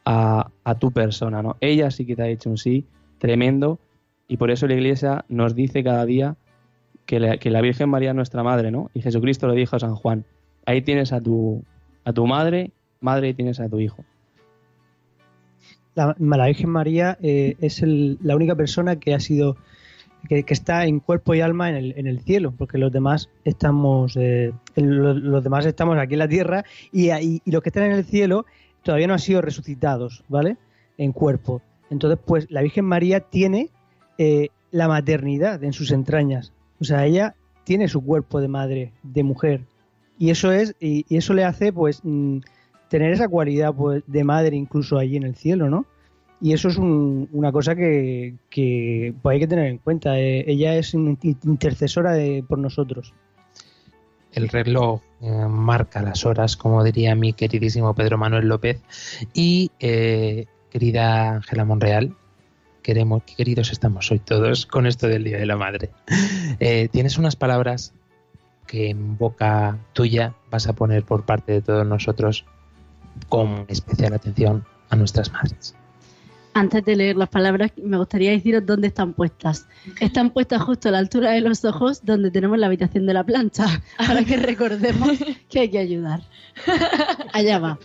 [0.05, 1.57] a, tu persona, ¿no?
[1.61, 2.85] Ella sí que te ha hecho un sí
[3.17, 3.79] tremendo
[4.27, 6.35] y por eso la Iglesia nos dice cada día
[7.05, 8.91] que la, que la Virgen María es nuestra madre, ¿no?
[8.93, 10.25] Y Jesucristo lo dijo a San Juan,
[10.65, 11.63] ahí tienes a tu,
[12.03, 14.03] a tu madre, madre y tienes a tu hijo.
[15.95, 19.57] La, Virgen María eh, es la única persona que ha sido
[20.27, 24.15] que, está en cuerpo y alma en el, en el cielo, porque los demás estamos
[24.17, 28.45] eh, los, demás estamos aquí en la tierra y, los que están en el cielo
[28.83, 30.57] todavía no han sido resucitados, ¿vale?
[30.97, 31.61] En cuerpo.
[31.89, 33.69] Entonces, pues la Virgen María tiene
[34.17, 36.53] eh, la maternidad en sus entrañas.
[36.79, 39.61] O sea, ella tiene su cuerpo de madre, de mujer.
[40.17, 42.39] Y eso es, y, eso le hace, pues, mm,
[42.89, 45.85] tener esa cualidad pues, de madre incluso allí en el cielo, ¿no?
[46.41, 48.35] Y eso es una cosa que,
[49.21, 50.19] pues, hay que tener en cuenta.
[50.19, 53.13] Eh, ella es intercesora de, por nosotros.
[54.33, 58.81] el reloj eh, marca las horas, como diría mi queridísimo Pedro Manuel López.
[59.33, 62.15] Y eh, querida Ángela Monreal,
[62.83, 65.91] queremos, qué queridos estamos hoy todos con esto del Día de la Madre.
[66.91, 67.93] Tienes unas palabras
[68.67, 72.45] que en boca tuya vas a poner por parte de todos nosotros
[73.29, 75.75] con especial atención a nuestras madres.
[76.53, 79.67] Antes de leer las palabras, me gustaría deciros dónde están puestas.
[79.99, 83.25] Están puestas justo a la altura de los ojos, donde tenemos la habitación de la
[83.25, 85.17] plancha, para que recordemos
[85.49, 86.21] que hay que ayudar.
[87.33, 87.77] Allá va.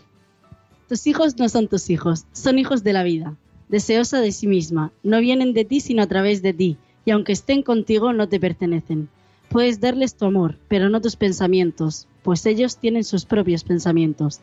[0.89, 3.35] Tus hijos no son tus hijos, son hijos de la vida,
[3.69, 4.93] deseosa de sí misma.
[5.03, 8.39] No vienen de ti, sino a través de ti, y aunque estén contigo, no te
[8.39, 9.09] pertenecen.
[9.49, 14.41] Puedes darles tu amor, pero no tus pensamientos, pues ellos tienen sus propios pensamientos.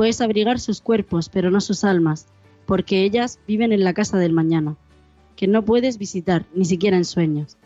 [0.00, 2.26] Puedes abrigar sus cuerpos, pero no sus almas
[2.64, 4.78] porque ellas viven en la casa del mañana,
[5.36, 7.58] que no puedes visitar, ni siquiera en sueños.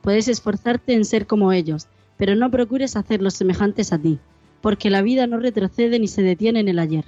[0.00, 4.20] Puedes esforzarte en ser como ellos, pero no procures hacerlos semejantes a ti,
[4.60, 7.06] porque la vida no retrocede ni se detiene en el ayer.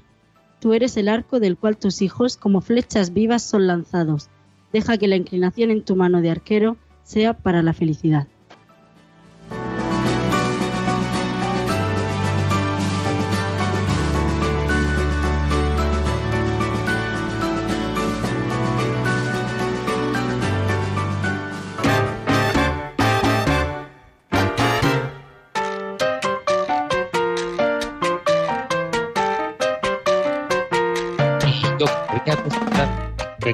[0.58, 4.30] Tú eres el arco del cual tus hijos, como flechas vivas, son lanzados.
[4.72, 8.26] Deja que la inclinación en tu mano de arquero sea para la felicidad.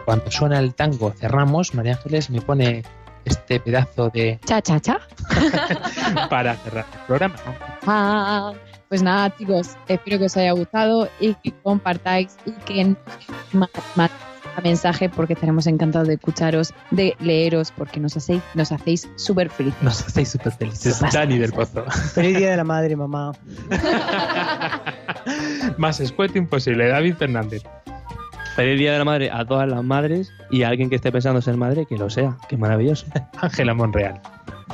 [0.08, 2.82] Cuando suena el tango cerramos, María Ángeles me pone
[3.26, 5.00] este pedazo de cha cha cha
[6.30, 7.34] para cerrar el programa.
[7.86, 8.54] Ah,
[8.88, 12.96] pues nada, chicos, espero que os haya gustado y que compartáis y que
[13.52, 14.10] más, más
[14.64, 19.82] mensaje porque estaremos encantados de escucharos, de leeros, porque nos hacéis, nos hacéis súper felices.
[19.82, 21.02] Nos hacéis súper felices.
[21.12, 21.84] Dani del Pozo.
[22.14, 23.32] Feliz Día de la Madre, mamá.
[25.76, 26.88] Más escueto imposible.
[26.88, 27.62] David Fernández.
[28.58, 31.40] Feliz Día de la Madre a todas las madres y a alguien que esté pensando
[31.40, 32.36] ser madre, que lo sea.
[32.48, 33.06] Qué maravilloso.
[33.40, 34.20] Ángela Monreal.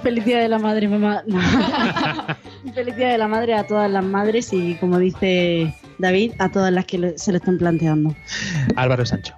[0.03, 1.22] Feliz Día de la Madre, mamá.
[2.74, 6.72] Feliz Día de la Madre a todas las madres y, como dice David, a todas
[6.72, 8.16] las que se lo están planteando.
[8.74, 9.35] Álvaro Sancho.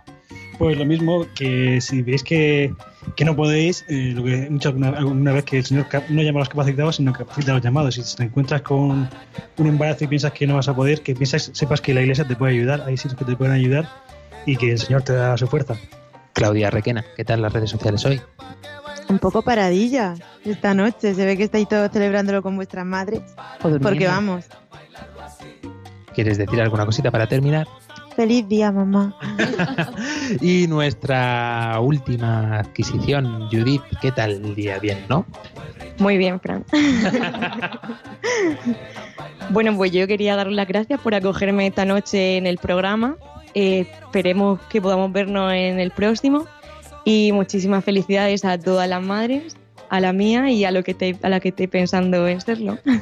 [0.58, 2.72] Pues lo mismo que si veis que,
[3.16, 6.22] que no podéis, eh, lo que he dicho alguna, alguna, vez que el Señor no
[6.22, 7.96] llama a los capacitados, sino capacita a los llamados.
[7.96, 9.10] Si te encuentras con
[9.58, 12.24] un embarazo y piensas que no vas a poder, que piensas, sepas que la iglesia
[12.24, 14.05] te puede ayudar, hay sitios que te pueden ayudar
[14.46, 15.74] y que el Señor te da su fuerza.
[16.32, 18.20] Claudia Requena, ¿qué tal las redes sociales hoy?
[19.08, 21.14] Un poco paradilla esta noche.
[21.14, 23.22] Se ve que estáis todos celebrándolo con vuestras madres.
[23.60, 24.46] Porque vamos.
[26.14, 27.66] ¿Quieres decir alguna cosita para terminar?
[28.16, 29.14] Feliz día, mamá.
[30.40, 34.78] y nuestra última adquisición, Judith, ¿qué tal el día?
[34.78, 35.26] Bien, ¿no?
[35.98, 36.64] Muy bien, Fran.
[39.50, 43.16] bueno, pues yo quería dar las gracias por acogerme esta noche en el programa.
[43.58, 46.44] Eh, esperemos que podamos vernos en el próximo.
[47.06, 49.56] Y muchísimas felicidades a todas las madres
[49.88, 52.78] a la mía y a lo que te, a la que esté pensando en serlo.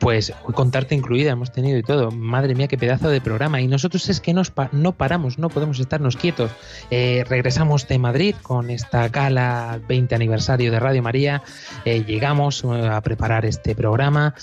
[0.00, 2.10] Pues contarte incluida hemos tenido y todo.
[2.10, 3.60] Madre mía, qué pedazo de programa.
[3.60, 6.50] Y nosotros es que nos no paramos, no podemos estarnos quietos.
[6.90, 11.42] Eh, regresamos de Madrid con esta gala 20 aniversario de Radio María.
[11.84, 14.34] Eh, llegamos eh, a preparar este programa.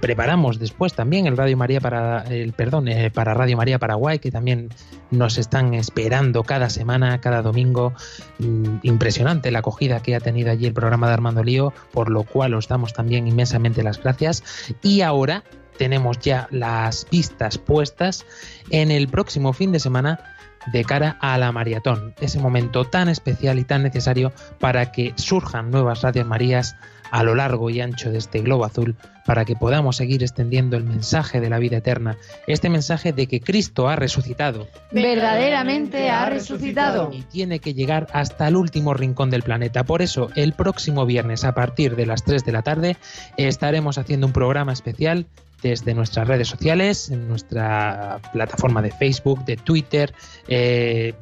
[0.00, 4.68] preparamos después también el Radio María para el perdón para Radio María Paraguay que también
[5.10, 7.92] nos están esperando cada semana, cada domingo.
[8.38, 12.24] Mm, impresionante la acogida que ha tenido allí el programa de Armando Lío, por lo
[12.24, 14.42] cual os damos también inmensamente las gracias.
[14.82, 15.44] Y ahora
[15.78, 18.26] tenemos ya las pistas puestas
[18.70, 20.31] en el próximo fin de semana
[20.66, 25.70] de cara a la maratón, ese momento tan especial y tan necesario para que surjan
[25.70, 26.76] nuevas radios Marías
[27.12, 28.96] a lo largo y ancho de este globo azul
[29.26, 33.40] para que podamos seguir extendiendo el mensaje de la vida eterna, este mensaje de que
[33.40, 34.66] Cristo ha resucitado.
[34.90, 37.10] Verdaderamente ha resucitado.
[37.12, 39.84] Y tiene que llegar hasta el último rincón del planeta.
[39.84, 42.96] Por eso, el próximo viernes a partir de las 3 de la tarde
[43.36, 45.26] estaremos haciendo un programa especial
[45.62, 50.12] desde nuestras redes sociales, en nuestra plataforma de Facebook, de Twitter,
[50.48, 51.14] eh,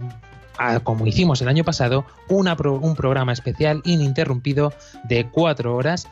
[0.84, 4.72] como hicimos el año pasado, un programa especial ininterrumpido
[5.04, 6.06] de cuatro horas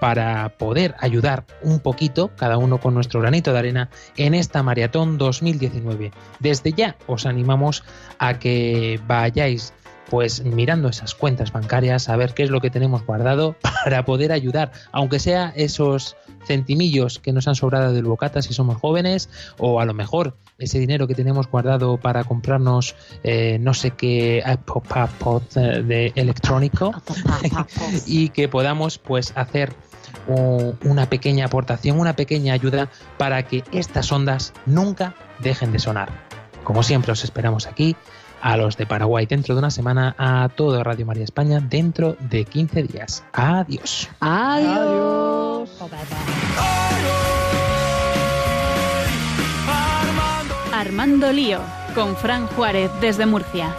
[0.00, 5.18] para poder ayudar un poquito, cada uno con nuestro granito de arena, en esta maratón
[5.18, 6.12] 2019.
[6.40, 7.84] Desde ya os animamos
[8.18, 9.72] a que vayáis
[10.14, 14.30] pues mirando esas cuentas bancarias a ver qué es lo que tenemos guardado para poder
[14.30, 19.80] ayudar, aunque sea esos centimillos que nos han sobrado del bocata si somos jóvenes, o
[19.80, 22.94] a lo mejor ese dinero que tenemos guardado para comprarnos
[23.24, 26.92] eh, no sé qué iPod eh, de electrónico
[28.06, 29.72] y que podamos pues hacer
[30.28, 32.88] una pequeña aportación, una pequeña ayuda
[33.18, 36.08] para que estas ondas nunca dejen de sonar.
[36.62, 37.96] Como siempre os esperamos aquí,
[38.44, 42.44] a los de Paraguay dentro de una semana, a todo Radio María España dentro de
[42.44, 43.24] 15 días.
[43.32, 44.10] Adiós.
[44.20, 45.70] Adiós.
[50.72, 51.60] Armando Lío,
[51.94, 53.74] con Fran Juárez desde Murcia.